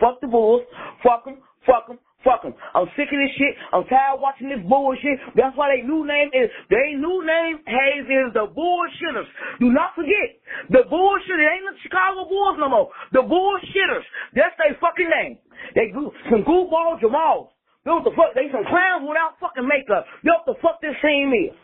Fuck 0.00 0.20
the 0.20 0.26
Bulls. 0.26 0.62
Fuck 1.02 1.24
them. 1.24 1.38
Fuck 1.66 1.88
them. 1.88 1.98
Fuck 2.20 2.44
them. 2.44 2.52
I'm 2.76 2.84
sick 3.00 3.08
of 3.08 3.16
this 3.16 3.32
shit. 3.40 3.56
I'm 3.72 3.88
tired 3.88 4.16
of 4.16 4.20
watching 4.20 4.52
this 4.52 4.60
bullshit. 4.68 5.16
That's 5.36 5.56
why 5.56 5.72
their 5.72 5.84
new 5.88 6.04
name 6.04 6.28
is, 6.36 6.52
their 6.68 6.92
new 6.92 7.24
name, 7.24 7.64
Hayes, 7.64 8.04
is 8.04 8.28
the 8.36 8.44
Bullshitters. 8.52 9.24
Do 9.56 9.72
not 9.72 9.96
forget, 9.96 10.36
the 10.68 10.84
Bullshitters 10.84 11.48
ain't 11.48 11.64
the 11.64 11.80
Chicago 11.80 12.28
Bulls 12.28 12.60
no 12.60 12.68
more. 12.68 12.88
The 13.16 13.24
Bullshitters. 13.24 14.04
That's 14.36 14.52
their 14.60 14.76
fucking 14.76 15.08
name. 15.08 15.38
They 15.74 15.88
go, 15.96 16.12
some 16.28 16.44
goofball 16.44 17.00
Jamals. 17.00 17.56
They 17.84 17.90
what 17.90 18.04
the 18.04 18.12
fuck, 18.12 18.36
they 18.36 18.52
some 18.52 18.68
clowns 18.68 19.08
without 19.08 19.40
fucking 19.40 19.64
makeup. 19.64 20.04
They 20.20 20.28
what 20.28 20.44
the 20.44 20.60
fuck 20.60 20.80
this 20.84 21.00
team 21.00 21.32
is. 21.32 21.56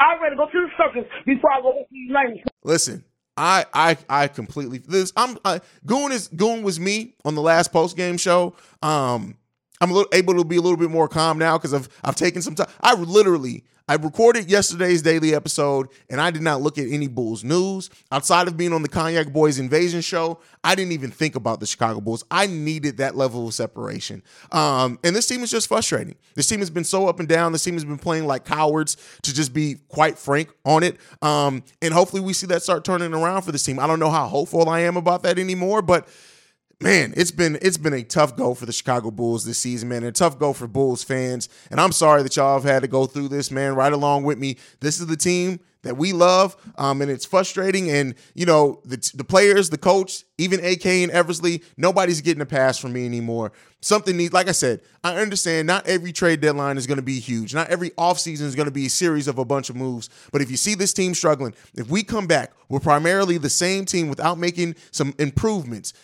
I'd 0.00 0.16
rather 0.16 0.36
go 0.36 0.48
to 0.48 0.64
the 0.64 0.72
circus 0.80 1.04
before 1.26 1.52
I 1.52 1.60
go 1.60 1.72
to 1.76 1.84
these 1.92 2.08
names. 2.08 2.40
Listen. 2.64 3.04
I 3.36 3.64
I 3.72 3.96
I 4.08 4.28
completely 4.28 4.78
this 4.78 5.12
I'm 5.16 5.38
uh, 5.44 5.60
Goon 5.86 6.12
is 6.12 6.28
Goon 6.28 6.62
was 6.62 6.78
me 6.78 7.14
on 7.24 7.34
the 7.34 7.40
last 7.40 7.72
post 7.72 7.96
game 7.96 8.18
show. 8.18 8.54
Um 8.82 9.36
I'm 9.80 9.90
little, 9.90 10.10
able 10.12 10.34
to 10.34 10.44
be 10.44 10.56
a 10.56 10.60
little 10.60 10.76
bit 10.76 10.90
more 10.90 11.08
calm 11.08 11.38
now 11.38 11.56
because 11.56 11.74
I've 11.74 11.88
I've 12.04 12.16
taken 12.16 12.42
some 12.42 12.54
time. 12.54 12.68
I 12.82 12.94
literally 12.94 13.64
I 13.90 13.94
recorded 13.94 14.48
yesterday's 14.48 15.02
daily 15.02 15.34
episode 15.34 15.88
and 16.08 16.20
I 16.20 16.30
did 16.30 16.42
not 16.42 16.62
look 16.62 16.78
at 16.78 16.86
any 16.88 17.08
Bulls 17.08 17.42
news 17.42 17.90
outside 18.12 18.46
of 18.46 18.56
being 18.56 18.72
on 18.72 18.82
the 18.82 18.88
Cognac 18.88 19.32
Boys 19.32 19.58
Invasion 19.58 20.00
show. 20.00 20.38
I 20.62 20.76
didn't 20.76 20.92
even 20.92 21.10
think 21.10 21.34
about 21.34 21.58
the 21.58 21.66
Chicago 21.66 22.00
Bulls. 22.00 22.24
I 22.30 22.46
needed 22.46 22.98
that 22.98 23.16
level 23.16 23.48
of 23.48 23.54
separation. 23.54 24.22
Um, 24.52 25.00
and 25.02 25.16
this 25.16 25.26
team 25.26 25.42
is 25.42 25.50
just 25.50 25.66
frustrating. 25.66 26.14
This 26.36 26.46
team 26.46 26.60
has 26.60 26.70
been 26.70 26.84
so 26.84 27.08
up 27.08 27.18
and 27.18 27.28
down. 27.28 27.50
This 27.50 27.64
team 27.64 27.74
has 27.74 27.84
been 27.84 27.98
playing 27.98 28.28
like 28.28 28.44
cowards, 28.44 28.96
to 29.22 29.34
just 29.34 29.52
be 29.52 29.78
quite 29.88 30.16
frank 30.16 30.50
on 30.64 30.84
it. 30.84 30.96
Um, 31.20 31.64
and 31.82 31.92
hopefully 31.92 32.22
we 32.22 32.32
see 32.32 32.46
that 32.46 32.62
start 32.62 32.84
turning 32.84 33.12
around 33.12 33.42
for 33.42 33.50
this 33.50 33.64
team. 33.64 33.80
I 33.80 33.88
don't 33.88 33.98
know 33.98 34.10
how 34.10 34.28
hopeful 34.28 34.68
I 34.68 34.82
am 34.82 34.96
about 34.96 35.24
that 35.24 35.36
anymore, 35.36 35.82
but 35.82 36.06
man, 36.80 37.12
it's 37.16 37.30
been 37.30 37.58
it's 37.62 37.76
been 37.76 37.92
a 37.92 38.02
tough 38.02 38.36
go 38.36 38.54
for 38.54 38.66
the 38.66 38.72
Chicago 38.72 39.10
Bulls 39.10 39.44
this 39.44 39.58
season, 39.58 39.88
man. 39.88 40.04
A 40.04 40.12
tough 40.12 40.38
go 40.38 40.52
for 40.52 40.66
Bulls 40.66 41.04
fans. 41.04 41.48
And 41.70 41.80
I'm 41.80 41.92
sorry 41.92 42.22
that 42.22 42.36
y'all 42.36 42.60
have 42.60 42.68
had 42.68 42.82
to 42.82 42.88
go 42.88 43.06
through 43.06 43.28
this, 43.28 43.50
man. 43.50 43.74
Right 43.74 43.92
along 43.92 44.24
with 44.24 44.38
me. 44.38 44.56
This 44.80 45.00
is 45.00 45.06
the 45.06 45.16
team 45.16 45.60
that 45.82 45.96
we 45.96 46.12
love, 46.12 46.56
um, 46.76 47.00
and 47.00 47.10
it's 47.10 47.24
frustrating. 47.24 47.90
And 47.90 48.14
you 48.34 48.46
know, 48.46 48.80
the 48.84 48.96
the 49.14 49.24
players, 49.24 49.70
the 49.70 49.78
coach, 49.78 50.24
even 50.38 50.64
AK 50.64 50.86
and 50.86 51.10
Eversley, 51.10 51.62
nobody's 51.76 52.20
getting 52.20 52.42
a 52.42 52.46
pass 52.46 52.78
from 52.78 52.92
me 52.92 53.06
anymore. 53.06 53.52
Something 53.82 54.18
needs, 54.18 54.34
like 54.34 54.46
I 54.46 54.52
said, 54.52 54.82
I 55.02 55.16
understand. 55.16 55.66
Not 55.66 55.86
every 55.86 56.12
trade 56.12 56.42
deadline 56.42 56.76
is 56.76 56.86
going 56.86 56.98
to 56.98 57.02
be 57.02 57.18
huge. 57.18 57.54
Not 57.54 57.68
every 57.68 57.90
offseason 57.90 58.42
is 58.42 58.54
going 58.54 58.66
to 58.66 58.72
be 58.72 58.86
a 58.86 58.90
series 58.90 59.26
of 59.26 59.38
a 59.38 59.44
bunch 59.44 59.70
of 59.70 59.76
moves. 59.76 60.10
But 60.32 60.42
if 60.42 60.50
you 60.50 60.58
see 60.58 60.74
this 60.74 60.92
team 60.92 61.14
struggling, 61.14 61.54
if 61.74 61.88
we 61.88 62.02
come 62.02 62.26
back, 62.26 62.52
we're 62.68 62.80
primarily 62.80 63.38
the 63.38 63.48
same 63.48 63.86
team 63.86 64.10
without 64.10 64.38
making 64.38 64.76
some 64.90 65.14
improvements 65.18 65.94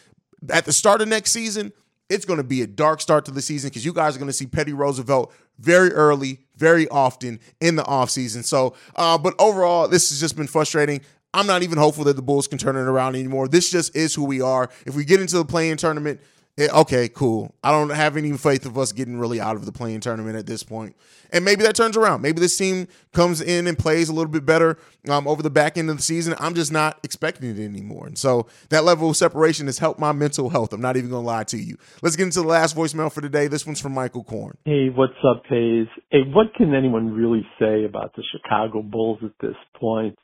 at 0.50 0.64
the 0.64 0.72
start 0.72 1.00
of 1.00 1.08
next 1.08 1.32
season, 1.32 1.72
it's 2.08 2.24
going 2.24 2.38
to 2.38 2.44
be 2.44 2.62
a 2.62 2.66
dark 2.66 3.00
start 3.00 3.24
to 3.24 3.30
the 3.30 3.42
season 3.42 3.68
because 3.68 3.84
you 3.84 3.92
guys 3.92 4.14
are 4.14 4.18
going 4.18 4.28
to 4.28 4.32
see 4.32 4.46
Petty 4.46 4.72
Roosevelt 4.72 5.32
very 5.58 5.92
early, 5.92 6.40
very 6.56 6.86
often 6.88 7.40
in 7.60 7.76
the 7.76 7.82
offseason. 7.82 8.44
So, 8.44 8.74
uh, 8.94 9.18
but 9.18 9.34
overall, 9.38 9.88
this 9.88 10.10
has 10.10 10.20
just 10.20 10.36
been 10.36 10.46
frustrating. 10.46 11.00
I'm 11.34 11.46
not 11.46 11.62
even 11.62 11.78
hopeful 11.78 12.04
that 12.04 12.16
the 12.16 12.22
Bulls 12.22 12.46
can 12.46 12.58
turn 12.58 12.76
it 12.76 12.80
around 12.80 13.14
anymore. 13.14 13.48
This 13.48 13.70
just 13.70 13.94
is 13.96 14.14
who 14.14 14.24
we 14.24 14.40
are. 14.40 14.70
If 14.86 14.94
we 14.94 15.04
get 15.04 15.20
into 15.20 15.36
the 15.36 15.44
play-in 15.44 15.76
tournament, 15.76 16.20
it, 16.56 16.72
okay, 16.72 17.08
cool. 17.08 17.54
I 17.62 17.70
don't 17.70 17.90
have 17.90 18.16
any 18.16 18.32
faith 18.38 18.64
of 18.64 18.78
us 18.78 18.90
getting 18.90 19.18
really 19.18 19.40
out 19.40 19.56
of 19.56 19.66
the 19.66 19.72
play-in 19.72 20.00
tournament 20.00 20.36
at 20.36 20.46
this 20.46 20.62
point. 20.62 20.96
And 21.30 21.44
maybe 21.44 21.62
that 21.64 21.76
turns 21.76 21.98
around. 21.98 22.22
Maybe 22.22 22.40
this 22.40 22.56
team 22.56 22.88
comes 23.12 23.42
in 23.42 23.66
and 23.66 23.78
plays 23.78 24.08
a 24.08 24.14
little 24.14 24.30
bit 24.30 24.46
better 24.46 24.78
um, 25.08 25.28
over 25.28 25.42
the 25.42 25.50
back 25.50 25.76
end 25.76 25.90
of 25.90 25.98
the 25.98 26.02
season. 26.02 26.34
I'm 26.38 26.54
just 26.54 26.72
not 26.72 26.98
expecting 27.02 27.50
it 27.50 27.62
anymore. 27.62 28.06
And 28.06 28.16
so 28.16 28.46
that 28.70 28.84
level 28.84 29.10
of 29.10 29.18
separation 29.18 29.66
has 29.66 29.78
helped 29.78 30.00
my 30.00 30.12
mental 30.12 30.48
health. 30.48 30.72
I'm 30.72 30.80
not 30.80 30.96
even 30.96 31.10
going 31.10 31.24
to 31.24 31.26
lie 31.26 31.44
to 31.44 31.58
you. 31.58 31.76
Let's 32.00 32.16
get 32.16 32.24
into 32.24 32.40
the 32.40 32.48
last 32.48 32.74
voicemail 32.74 33.12
for 33.12 33.20
today. 33.20 33.48
This 33.48 33.66
one's 33.66 33.80
from 33.80 33.92
Michael 33.92 34.24
Korn. 34.24 34.56
Hey, 34.64 34.88
what's 34.88 35.12
up, 35.28 35.42
Hayes? 35.50 35.88
Hey, 36.10 36.22
what 36.32 36.54
can 36.56 36.74
anyone 36.74 37.12
really 37.12 37.46
say 37.58 37.84
about 37.84 38.14
the 38.16 38.22
Chicago 38.32 38.80
Bulls 38.80 39.18
at 39.22 39.32
this 39.42 39.56
point? 39.78 40.16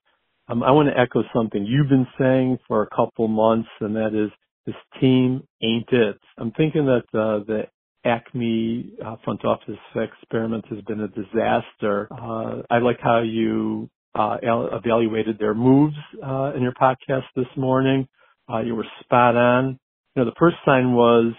Um, 0.49 0.63
I 0.63 0.71
want 0.71 0.89
to 0.89 0.99
echo 0.99 1.25
something 1.35 1.67
you've 1.67 1.91
been 1.91 2.07
saying 2.19 2.59
for 2.67 2.83
a 2.83 2.89
couple 2.89 3.29
months, 3.29 3.69
and 3.81 3.97
that 3.97 4.15
is 4.15 4.31
this 4.67 4.75
team 5.01 5.43
ain't 5.63 5.89
it. 5.91 6.19
I'm 6.39 6.53
thinking 6.53 6.87
that 6.87 7.19
uh, 7.19 7.45
the 7.47 7.63
AKME 8.07 8.93
uh, 9.05 9.17
front 9.25 9.45
office 9.45 9.79
experiment 9.95 10.65
has 10.71 10.81
been 10.83 11.01
a 11.01 11.09
disaster. 11.09 12.09
Uh, 12.11 12.63
I 12.71 12.79
like 12.79 12.99
how 13.01 13.23
you 13.23 13.89
uh, 14.15 14.37
evaluated 14.43 15.39
their 15.39 15.55
moves 15.55 15.97
uh, 16.25 16.53
in 16.55 16.63
your 16.63 16.75
podcast 16.75 17.25
this 17.37 17.47
morning. 17.57 18.09
Uh, 18.53 18.61
you 18.61 18.75
were 18.75 18.87
spot 19.01 19.37
on. 19.37 19.79
You 20.15 20.23
know, 20.23 20.25
the 20.27 20.37
first 20.39 20.57
sign 20.65 20.93
was 20.93 21.33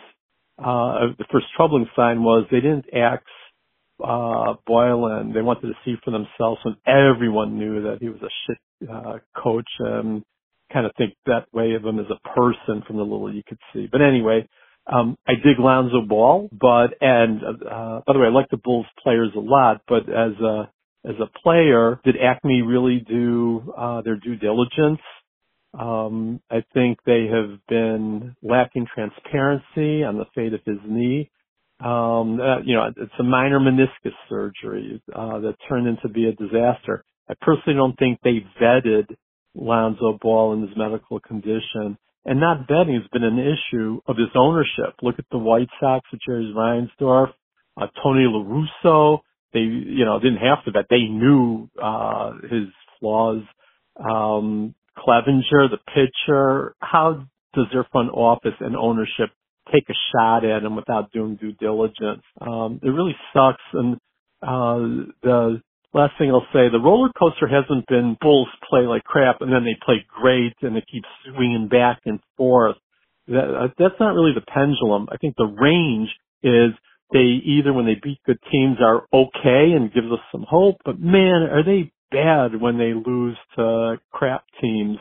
uh, 0.60 1.14
the 1.18 1.26
first 1.32 1.46
troubling 1.56 1.88
sign 1.96 2.24
was 2.24 2.46
they 2.50 2.62
didn't 2.62 2.86
axe 2.94 3.24
Boylen. 4.02 5.34
They 5.34 5.42
wanted 5.42 5.68
to 5.68 5.74
see 5.86 5.96
for 6.04 6.12
themselves 6.12 6.60
when 6.64 6.76
everyone 6.88 7.58
knew 7.58 7.84
that 7.84 7.98
he 8.02 8.10
was 8.10 8.22
a 8.22 8.30
shit 8.48 8.90
uh, 8.90 9.18
coach. 9.36 9.70
Kind 10.74 10.86
of 10.88 10.92
think 10.98 11.14
that 11.28 11.46
way 11.54 11.74
of 11.74 11.86
him 11.86 12.00
as 12.00 12.08
a 12.10 12.30
person 12.30 12.84
from 12.88 12.98
the 12.98 13.04
little 13.04 13.32
you 13.34 13.44
could 13.48 13.60
see. 13.74 13.88
But 13.92 14.02
anyway, 14.02 14.48
um, 14.92 15.18
I 15.28 15.34
dig 15.36 15.60
Lonzo 15.60 16.02
Ball, 16.02 16.50
but 16.52 16.96
and 17.00 17.42
uh, 17.44 18.02
by 18.06 18.14
the 18.14 18.20
way, 18.20 18.28
I 18.28 18.32
like 18.32 18.50
the 18.50 18.58
Bulls 18.58 18.88
players 19.02 19.30
a 19.36 19.40
lot. 19.40 19.82
But 19.88 20.10
as 20.10 20.34
a 20.42 20.72
as 21.06 21.16
a 21.20 21.40
player, 21.40 22.00
did 22.04 22.16
AKME 22.16 22.68
really 22.68 23.00
do 23.08 23.74
uh, 23.78 24.02
their 24.02 24.18
due 24.18 24.36
diligence? 24.36 25.00
Um, 25.78 26.40
I 26.52 26.64
think 26.74 27.00
they 27.06 27.28
have 27.32 27.60
been 27.68 28.36
lacking 28.44 28.88
transparency 28.94 30.04
on 30.04 30.18
the 30.18 30.26
fate 30.36 30.54
of 30.54 30.62
his 30.66 30.78
knee. 30.86 31.30
Um, 31.80 32.40
uh, 32.40 32.60
you 32.64 32.76
know, 32.76 32.90
it's 32.96 33.12
a 33.20 33.24
minor 33.24 33.60
meniscus 33.60 34.14
surgery 34.30 35.02
uh, 35.14 35.40
that 35.40 35.56
turned 35.68 35.88
into 35.88 36.08
be 36.10 36.28
a 36.28 36.34
disaster. 36.34 37.04
I 37.30 37.34
personally 37.42 37.78
don't 37.78 37.98
think 37.98 38.20
they 38.24 38.46
vetted 38.62 39.16
Lonzo 39.56 40.18
Ball 40.22 40.54
and 40.54 40.68
his 40.68 40.78
medical 40.78 41.20
condition. 41.20 41.98
And 42.26 42.40
not 42.40 42.68
betting 42.68 42.96
has 42.96 43.10
been 43.12 43.24
an 43.24 43.38
issue 43.38 44.00
of 44.08 44.16
his 44.18 44.30
ownership. 44.36 44.96
Look 45.02 45.20
at 45.20 45.26
the 45.32 45.38
White 45.38 45.68
Sox 45.80 46.06
with 46.12 46.22
Jerry 46.26 46.54
Reinsdorf, 46.56 47.34
uh, 47.76 47.88
Tony 48.02 48.26
La 48.28 48.44
Russa. 48.44 49.20
They, 49.54 49.60
you 49.60 50.06
know, 50.06 50.20
didn't 50.20 50.38
have 50.38 50.64
to 50.66 50.72
bet. 50.72 50.86
They 50.90 51.04
knew, 51.04 51.70
uh, 51.82 52.34
his 52.50 52.70
flaws. 53.00 53.44
Um, 53.98 54.74
Clevinger, 54.98 55.70
the 55.70 55.80
pitcher. 55.94 56.76
How 56.80 57.26
does 57.54 57.66
their 57.74 57.86
front 57.92 58.12
office 58.12 58.56
and 58.60 58.76
ownership 58.76 59.30
take 59.72 59.90
a 59.90 59.94
shot 60.12 60.46
at 60.46 60.64
him 60.64 60.76
without 60.76 61.12
doing 61.12 61.36
due 61.36 61.52
diligence? 61.52 62.24
Um, 62.40 62.80
it 62.82 62.90
really 62.90 63.16
sucks. 63.34 63.62
And, 63.74 63.96
uh, 64.42 65.12
the, 65.22 65.62
last 65.94 66.14
thing 66.18 66.32
I'll 66.32 66.48
say, 66.54 66.70
the 66.70 66.80
roller 66.84 67.10
coaster 67.18 67.48
hasn't 67.48 67.88
been 67.88 68.18
Bulls 68.20 68.50
play 68.70 68.82
like 68.82 69.04
crap 69.04 69.42
and 69.42 69.52
then 69.52 69.64
they 69.64 69.78
play 69.86 70.06
great 70.08 70.56
and 70.62 70.78
it 70.78 70.86
keeps 70.92 71.08
swinging 71.26 71.68
back 71.70 72.02
and 72.06 72.20
forth. 72.38 72.78
That, 73.28 73.46
uh, 73.56 73.68
that's 73.78 74.00
not 74.00 74.16
really 74.16 74.34
the 74.34 74.46
pendulum. 74.46 75.08
I 75.12 75.18
think 75.18 75.36
the 75.38 75.46
range 75.46 76.10
is 76.44 76.72
they 77.12 77.42
either 77.46 77.74
when 77.74 77.86
they 77.86 77.96
beat 78.02 78.20
good 78.26 78.40
teams 78.52 78.78
are 78.82 79.06
okay 79.14 79.74
and 79.76 79.94
gives 79.94 80.08
us 80.12 80.20
some 80.32 80.46
hope, 80.50 80.78
but 80.84 81.00
man, 81.00 81.48
are 81.52 81.64
they 81.64 81.92
bad 82.14 82.60
when 82.60 82.78
they 82.78 82.94
lose 82.94 83.38
to 83.58 84.00
crap 84.12 84.46
teams. 84.62 84.98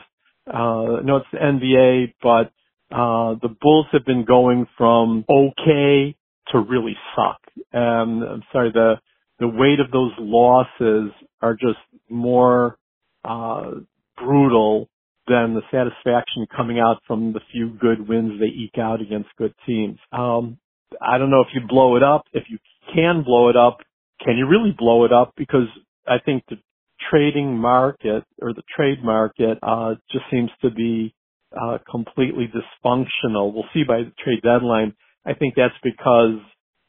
Uh, 0.47 0.99
no, 1.03 1.17
it's 1.17 1.27
the 1.31 1.37
NBA, 1.37 2.13
but, 2.21 2.51
uh, 2.93 3.35
the 3.41 3.55
Bulls 3.61 3.85
have 3.93 4.05
been 4.05 4.25
going 4.25 4.67
from 4.77 5.23
okay 5.29 6.15
to 6.51 6.59
really 6.59 6.97
suck. 7.15 7.39
Um, 7.73 8.23
I'm 8.23 8.43
sorry, 8.51 8.71
the, 8.71 8.95
the 9.39 9.47
weight 9.47 9.79
of 9.79 9.91
those 9.91 10.11
losses 10.19 11.11
are 11.41 11.53
just 11.55 11.79
more 12.09 12.77
uh, 13.25 13.71
brutal 14.17 14.89
than 15.27 15.55
the 15.55 15.61
satisfaction 15.71 16.47
coming 16.55 16.79
out 16.79 17.01
from 17.07 17.33
the 17.33 17.41
few 17.51 17.69
good 17.81 18.07
wins 18.07 18.39
they 18.39 18.47
eke 18.47 18.79
out 18.79 19.01
against 19.01 19.29
good 19.37 19.53
teams. 19.67 19.97
Um, 20.11 20.57
I 21.01 21.17
don't 21.17 21.31
know 21.31 21.41
if 21.41 21.49
you 21.53 21.61
blow 21.67 21.95
it 21.97 22.03
up. 22.03 22.25
If 22.33 22.45
you 22.49 22.59
can 22.93 23.23
blow 23.23 23.49
it 23.49 23.57
up, 23.57 23.79
can 24.23 24.37
you 24.37 24.47
really 24.47 24.75
blow 24.77 25.05
it 25.05 25.13
up? 25.13 25.33
Because 25.37 25.67
I 26.07 26.19
think 26.25 26.43
the 26.49 26.57
trading 27.11 27.57
market 27.57 28.23
or 28.41 28.53
the 28.53 28.63
trade 28.75 29.03
market 29.03 29.57
uh, 29.63 29.95
just 30.11 30.25
seems 30.31 30.51
to 30.61 30.71
be 30.71 31.15
uh, 31.59 31.79
completely 31.89 32.47
dysfunctional. 32.47 33.53
We'll 33.53 33.65
see 33.73 33.83
by 33.87 33.99
the 34.03 34.13
trade 34.23 34.41
deadline. 34.43 34.95
I 35.25 35.33
think 35.33 35.55
that's 35.55 35.75
because 35.83 36.39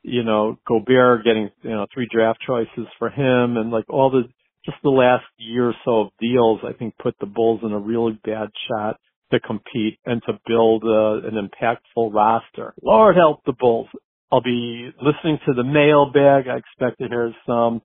you 0.05 0.23
know, 0.23 0.59
Gobert 0.69 1.25
getting, 1.25 1.51
you 1.63 1.71
know, 1.71 1.87
three 1.93 2.07
draft 2.13 2.39
choices 2.47 2.87
for 2.99 3.09
him 3.09 3.57
and 3.57 3.71
like 3.71 3.87
all 3.89 4.11
the, 4.11 4.25
just 4.65 4.77
the 4.83 4.91
last 4.91 5.25
year 5.39 5.71
or 5.71 5.75
so 5.85 6.01
of 6.03 6.09
deals, 6.21 6.61
I 6.63 6.73
think 6.75 6.95
put 7.03 7.17
the 7.21 7.27
Bulls 7.27 7.61
in 7.63 7.73
a 7.73 7.79
really 7.79 8.19
bad 8.25 8.49
shot 8.69 9.01
to 9.33 9.41
compete 9.41 9.99
and 10.05 10.23
to 10.27 10.35
build 10.47 10.85
uh, 10.85 11.27
an 11.27 11.35
impactful 11.35 12.13
roster. 12.13 12.75
Lord 12.83 13.17
help 13.17 13.41
the 13.47 13.55
Bulls. 13.59 13.89
I'll 14.31 14.43
be 14.43 14.91
listening 15.01 15.39
to 15.47 15.55
the 15.55 15.65
mailbag. 15.65 16.49
I 16.49 16.59
expect 16.59 16.99
to 17.01 17.09
hear 17.09 17.35
some 17.47 17.81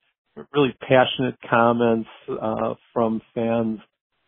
really 0.54 0.76
passionate 0.82 1.36
comments 1.50 2.10
uh, 2.30 2.74
from 2.94 3.22
fans. 3.34 3.80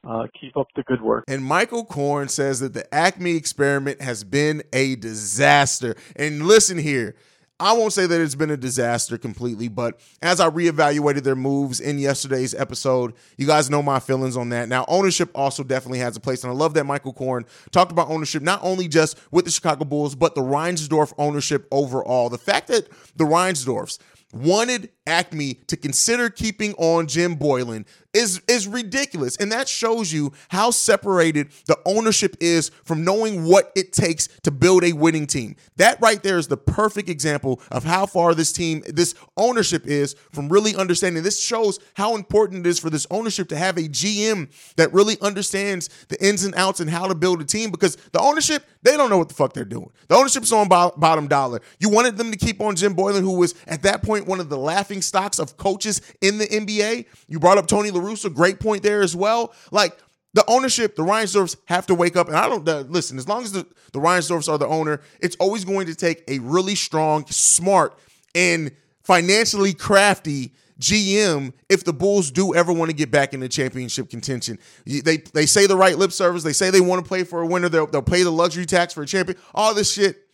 Uh, 0.08 0.26
keep 0.40 0.58
up 0.58 0.66
the 0.76 0.82
good 0.82 1.00
work. 1.00 1.24
And 1.28 1.44
Michael 1.46 1.86
Korn 1.86 2.28
says 2.28 2.60
that 2.62 2.74
the 2.74 2.88
AKME 2.92 3.38
experiment 3.38 4.02
has 4.02 4.24
been 4.24 4.64
a 4.74 4.96
disaster. 4.96 5.96
And 6.16 6.48
listen 6.48 6.80
here, 6.80 7.16
I 7.62 7.74
won't 7.74 7.94
say 7.94 8.08
that 8.08 8.20
it's 8.20 8.34
been 8.34 8.50
a 8.50 8.58
disaster 8.58 9.20
completely, 9.20 9.68
but 9.68 10.00
as 10.24 10.40
I 10.40 10.50
reevaluated 10.50 11.22
their 11.22 11.36
moves 11.36 11.80
in 11.80 12.00
yesterday's 12.00 12.56
episode, 12.56 13.14
you 13.38 13.46
guys 13.46 13.70
know 13.70 13.84
my 13.84 14.00
feelings 14.00 14.36
on 14.36 14.50
that. 14.50 14.68
Now, 14.68 14.84
ownership 14.88 15.30
also 15.36 15.64
definitely 15.64 16.00
has 16.00 16.18
a 16.18 16.20
place, 16.20 16.44
and 16.44 16.52
I 16.52 16.56
love 16.56 16.74
that 16.74 16.86
Michael 16.86 17.14
Korn 17.14 17.46
talked 17.70 17.92
about 17.92 18.10
ownership 18.10 18.42
not 18.42 18.62
only 18.64 18.88
just 18.88 19.16
with 19.30 19.46
the 19.46 19.52
Chicago 19.52 19.86
Bulls, 19.86 20.16
but 20.16 20.34
the 20.34 20.42
Reinsdorf 20.42 21.14
ownership 21.20 21.68
overall. 21.70 22.30
The 22.30 22.40
fact 22.40 22.68
that 22.70 22.90
the 23.16 23.26
Reinsdorfs 23.26 24.00
wanted 24.34 24.90
AKME 25.08 25.66
to 25.68 25.78
consider 25.78 26.30
keeping 26.30 26.74
on 26.76 27.08
Jim 27.08 27.36
Boylen 27.36 27.86
is 28.14 28.42
is 28.48 28.68
ridiculous 28.68 29.38
and 29.38 29.52
that 29.52 29.68
shows 29.68 30.12
you 30.12 30.34
how 30.50 30.70
separated 30.70 31.50
the 31.66 31.78
ownership 31.86 32.36
is 32.40 32.70
from 32.84 33.04
knowing 33.04 33.46
what 33.46 33.72
it 33.76 33.94
takes 33.94 34.28
to 34.44 34.52
build 34.52 34.84
a 34.84 34.94
winning 34.94 35.26
team. 35.26 35.56
That 35.78 36.00
right 36.02 36.22
there 36.22 36.38
is 36.38 36.48
the 36.48 36.58
perfect 36.58 37.10
example 37.10 37.62
of 37.72 37.84
how 37.84 38.06
far 38.06 38.36
this 38.36 38.52
team 38.52 38.84
this 38.88 39.16
ownership 39.38 39.88
is 39.88 40.16
from 40.32 40.50
really 40.50 40.76
understanding. 40.76 41.24
This 41.24 41.42
shows 41.42 41.80
how 41.96 42.16
important 42.16 42.66
it 42.66 42.70
is 42.70 42.80
for 42.80 42.90
this 42.90 43.08
ownership 43.12 43.48
to 43.50 43.58
have 43.58 43.78
a 43.78 43.82
GM 43.84 44.50
that 44.76 44.94
really 44.94 45.18
understands 45.22 45.90
the 46.10 46.24
ins 46.26 46.44
and 46.44 46.54
outs 46.56 46.80
and 46.80 46.90
how 46.90 47.08
to 47.08 47.16
build 47.16 47.42
a 47.42 47.46
team 47.46 47.72
because 47.72 47.96
the 48.12 48.20
ownership 48.20 48.66
they 48.84 48.98
don't 48.98 49.10
know 49.10 49.18
what 49.18 49.30
the 49.30 49.36
fuck 49.36 49.54
they're 49.54 49.64
doing. 49.64 49.92
The 50.08 50.16
ownership's 50.16 50.52
on 50.52 50.68
bottom 50.68 51.28
dollar. 51.28 51.62
You 51.80 51.90
wanted 51.90 52.18
them 52.18 52.32
to 52.32 52.38
keep 52.38 52.62
on 52.62 52.76
Jim 52.76 52.96
Boylen 52.96 53.22
who 53.22 53.38
was 53.38 53.56
at 53.68 53.84
that 53.84 54.04
point 54.04 54.21
one 54.28 54.40
of 54.40 54.50
the 54.50 54.58
laughing 54.58 55.02
stocks 55.02 55.40
of 55.40 55.58
coaches 55.58 56.02
in 56.22 56.38
the 56.38 56.46
NBA. 56.48 57.06
You 57.28 57.40
brought 57.40 57.58
up 57.58 57.68
Tony 57.68 57.92
La 57.92 58.02
Russa, 58.02 58.34
great 58.34 58.60
point 58.60 58.84
there 58.84 59.02
as 59.02 59.16
well. 59.16 59.54
Like, 59.72 59.98
The 60.34 60.44
ownership, 60.48 60.96
the 60.96 61.04
Reinsdorfs 61.04 61.58
have 61.66 61.86
to 61.88 61.96
wake 61.96 62.16
up. 62.16 62.28
And 62.28 62.38
I 62.38 62.48
don't 62.48 62.68
uh, 62.68 62.82
listen, 62.88 63.18
as 63.18 63.28
long 63.28 63.44
as 63.44 63.52
the, 63.52 63.66
the 63.92 64.00
Reinsdorfs 64.00 64.48
are 64.48 64.58
the 64.58 64.68
owner, 64.68 65.02
it's 65.20 65.36
always 65.38 65.66
going 65.66 65.88
to 65.88 65.96
take 65.96 66.24
a 66.28 66.40
really 66.40 66.76
strong, 66.76 67.26
smart, 67.28 67.98
and 68.34 68.72
financially 69.04 69.74
crafty 69.74 70.54
GM 70.80 71.54
if 71.70 71.84
the 71.84 71.94
Bulls 71.94 72.32
do 72.32 72.56
ever 72.56 72.72
want 72.74 72.90
to 72.90 72.96
get 72.96 73.12
back 73.12 73.34
into 73.34 73.48
championship 73.50 74.10
contention. 74.10 74.58
They 74.86 75.18
they 75.18 75.46
say 75.46 75.68
the 75.68 75.76
right 75.76 75.98
lip 75.98 76.12
service. 76.12 76.44
They 76.44 76.54
say 76.54 76.70
they 76.72 76.82
want 76.82 77.04
to 77.04 77.08
play 77.08 77.24
for 77.24 77.42
a 77.42 77.46
winner. 77.46 77.70
They'll, 77.70 77.88
they'll 77.88 78.02
pay 78.02 78.24
the 78.24 78.32
luxury 78.32 78.66
tax 78.66 78.94
for 78.94 79.04
a 79.04 79.06
champion. 79.06 79.38
All 79.54 79.74
this 79.76 79.92
shit. 79.92 80.28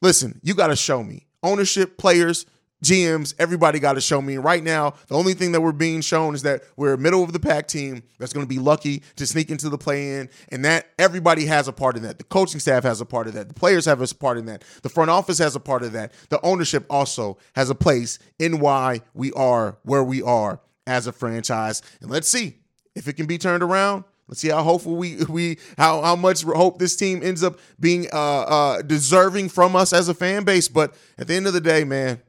Listen, 0.00 0.40
you 0.42 0.54
got 0.54 0.68
to 0.68 0.76
show 0.76 1.02
me 1.04 1.26
ownership, 1.42 1.96
players, 1.98 2.46
GMs, 2.84 3.34
everybody 3.38 3.78
got 3.78 3.94
to 3.94 4.00
show 4.00 4.22
me. 4.22 4.36
Right 4.36 4.62
now, 4.62 4.94
the 5.08 5.16
only 5.16 5.34
thing 5.34 5.52
that 5.52 5.60
we're 5.60 5.72
being 5.72 6.00
shown 6.00 6.34
is 6.34 6.42
that 6.42 6.62
we're 6.76 6.94
a 6.94 6.98
middle 6.98 7.24
of 7.24 7.32
the 7.32 7.40
pack 7.40 7.66
team 7.66 8.02
that's 8.18 8.32
going 8.32 8.44
to 8.44 8.48
be 8.48 8.58
lucky 8.58 9.02
to 9.16 9.26
sneak 9.26 9.50
into 9.50 9.68
the 9.68 9.78
play 9.78 10.18
in. 10.18 10.28
And 10.50 10.64
that 10.64 10.86
everybody 10.98 11.46
has 11.46 11.66
a 11.66 11.72
part 11.72 11.96
in 11.96 12.02
that. 12.04 12.18
The 12.18 12.24
coaching 12.24 12.60
staff 12.60 12.84
has 12.84 13.00
a 13.00 13.06
part 13.06 13.26
of 13.26 13.34
that. 13.34 13.48
The 13.48 13.54
players 13.54 13.86
have 13.86 14.00
a 14.00 14.06
part 14.14 14.38
in 14.38 14.46
that. 14.46 14.62
The 14.82 14.88
front 14.88 15.10
office 15.10 15.38
has 15.38 15.56
a 15.56 15.60
part 15.60 15.82
of 15.82 15.92
that. 15.92 16.12
The 16.28 16.40
ownership 16.42 16.86
also 16.88 17.38
has 17.54 17.70
a 17.70 17.74
place 17.74 18.18
in 18.38 18.60
why 18.60 19.00
we 19.14 19.32
are 19.32 19.78
where 19.82 20.04
we 20.04 20.22
are 20.22 20.60
as 20.86 21.06
a 21.06 21.12
franchise. 21.12 21.82
And 22.00 22.10
let's 22.10 22.28
see 22.28 22.58
if 22.94 23.08
it 23.08 23.14
can 23.14 23.26
be 23.26 23.38
turned 23.38 23.62
around. 23.62 24.04
Let's 24.28 24.40
see 24.40 24.48
how 24.48 24.62
hopeful 24.62 24.96
we 24.96 25.16
we 25.28 25.58
how 25.76 26.02
how 26.02 26.16
much 26.16 26.42
hope 26.42 26.78
this 26.78 26.96
team 26.96 27.22
ends 27.22 27.42
up 27.42 27.58
being 27.78 28.06
uh 28.12 28.42
uh 28.42 28.82
deserving 28.82 29.48
from 29.50 29.76
us 29.76 29.92
as 29.92 30.08
a 30.08 30.14
fan 30.14 30.44
base. 30.44 30.68
But 30.68 30.94
at 31.18 31.28
the 31.28 31.34
end 31.34 31.46
of 31.46 31.52
the 31.52 31.60
day, 31.60 31.84
man, 31.84 32.22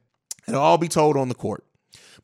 It'll 0.47 0.61
all 0.61 0.77
be 0.77 0.87
told 0.87 1.17
on 1.17 1.29
the 1.29 1.35
court. 1.35 1.63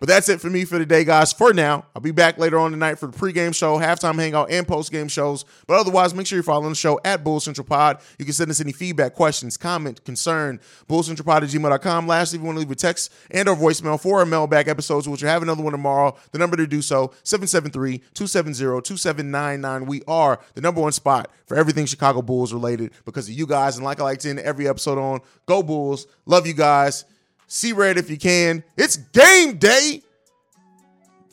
But 0.01 0.07
that's 0.07 0.27
it 0.29 0.41
for 0.41 0.49
me 0.49 0.65
for 0.65 0.79
today, 0.79 1.03
guys. 1.03 1.31
For 1.31 1.53
now, 1.53 1.86
I'll 1.95 2.01
be 2.01 2.10
back 2.10 2.39
later 2.39 2.57
on 2.57 2.71
tonight 2.71 2.97
for 2.97 3.05
the 3.05 3.15
pregame 3.15 3.53
show, 3.53 3.77
halftime 3.77 4.15
hangout, 4.15 4.49
and 4.49 4.65
postgame 4.65 5.12
shows. 5.12 5.45
But 5.67 5.79
otherwise, 5.79 6.15
make 6.15 6.25
sure 6.25 6.38
you're 6.38 6.43
following 6.43 6.69
the 6.69 6.75
show 6.75 6.99
at 7.05 7.23
Bull 7.23 7.39
Central 7.39 7.67
Pod. 7.67 8.01
You 8.17 8.25
can 8.25 8.34
send 8.34 8.49
us 8.49 8.60
any 8.60 8.71
feedback, 8.71 9.13
questions, 9.13 9.57
comment, 9.57 10.03
concern, 10.03 10.60
bullcentralpod 10.89 11.43
at 11.43 11.49
gmail.com. 11.49 12.07
Lastly, 12.07 12.38
if 12.38 12.41
you 12.41 12.47
want 12.47 12.55
to 12.55 12.62
leave 12.62 12.71
a 12.71 12.75
text 12.75 13.13
and 13.29 13.47
or 13.47 13.55
voicemail 13.55 14.01
for 14.01 14.17
our 14.17 14.25
mailbag 14.25 14.67
episodes, 14.67 15.07
which 15.07 15.21
will 15.21 15.29
have 15.29 15.43
another 15.43 15.62
one 15.62 15.73
tomorrow, 15.73 16.17
the 16.31 16.39
number 16.39 16.57
to 16.57 16.65
do 16.65 16.81
so, 16.81 17.10
773-270-2799. 17.23 19.86
We 19.86 20.01
are 20.07 20.39
the 20.55 20.62
number 20.62 20.81
one 20.81 20.93
spot 20.93 21.29
for 21.45 21.55
everything 21.55 21.86
Chicago 21.86 22.23
Bulls 22.23 22.53
related 22.53 22.89
because 23.05 23.29
of 23.29 23.36
you 23.36 23.45
guys. 23.45 23.75
And 23.75 23.86
like 23.86 23.99
I 23.99 24.03
like 24.03 24.17
to 24.21 24.31
end 24.31 24.39
every 24.39 24.67
episode 24.67 24.97
on, 24.97 25.19
go 25.45 25.62
Bulls. 25.62 26.07
Love 26.25 26.47
you 26.47 26.53
guys. 26.53 27.05
See 27.54 27.74
red 27.74 27.98
if 27.98 28.10
you 28.10 28.18
can. 28.18 28.64
It's 28.78 28.96
game 28.96 29.58
day 29.58 30.04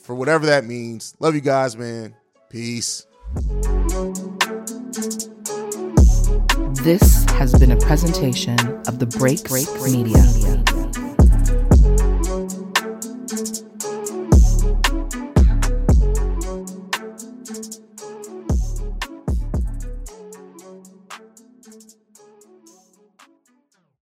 for 0.03 0.17
whatever 0.17 0.47
that 0.47 0.65
means. 0.65 1.15
Love 1.21 1.37
you 1.37 1.41
guys, 1.41 1.77
man. 1.77 2.17
Peace. 2.51 3.07
This 6.83 7.25
has 7.27 7.57
been 7.57 7.71
a 7.71 7.77
presentation 7.77 8.59
of 8.89 8.99
the 8.99 9.07
Break 9.07 9.45
Break 9.45 9.69
Media. 9.81 10.68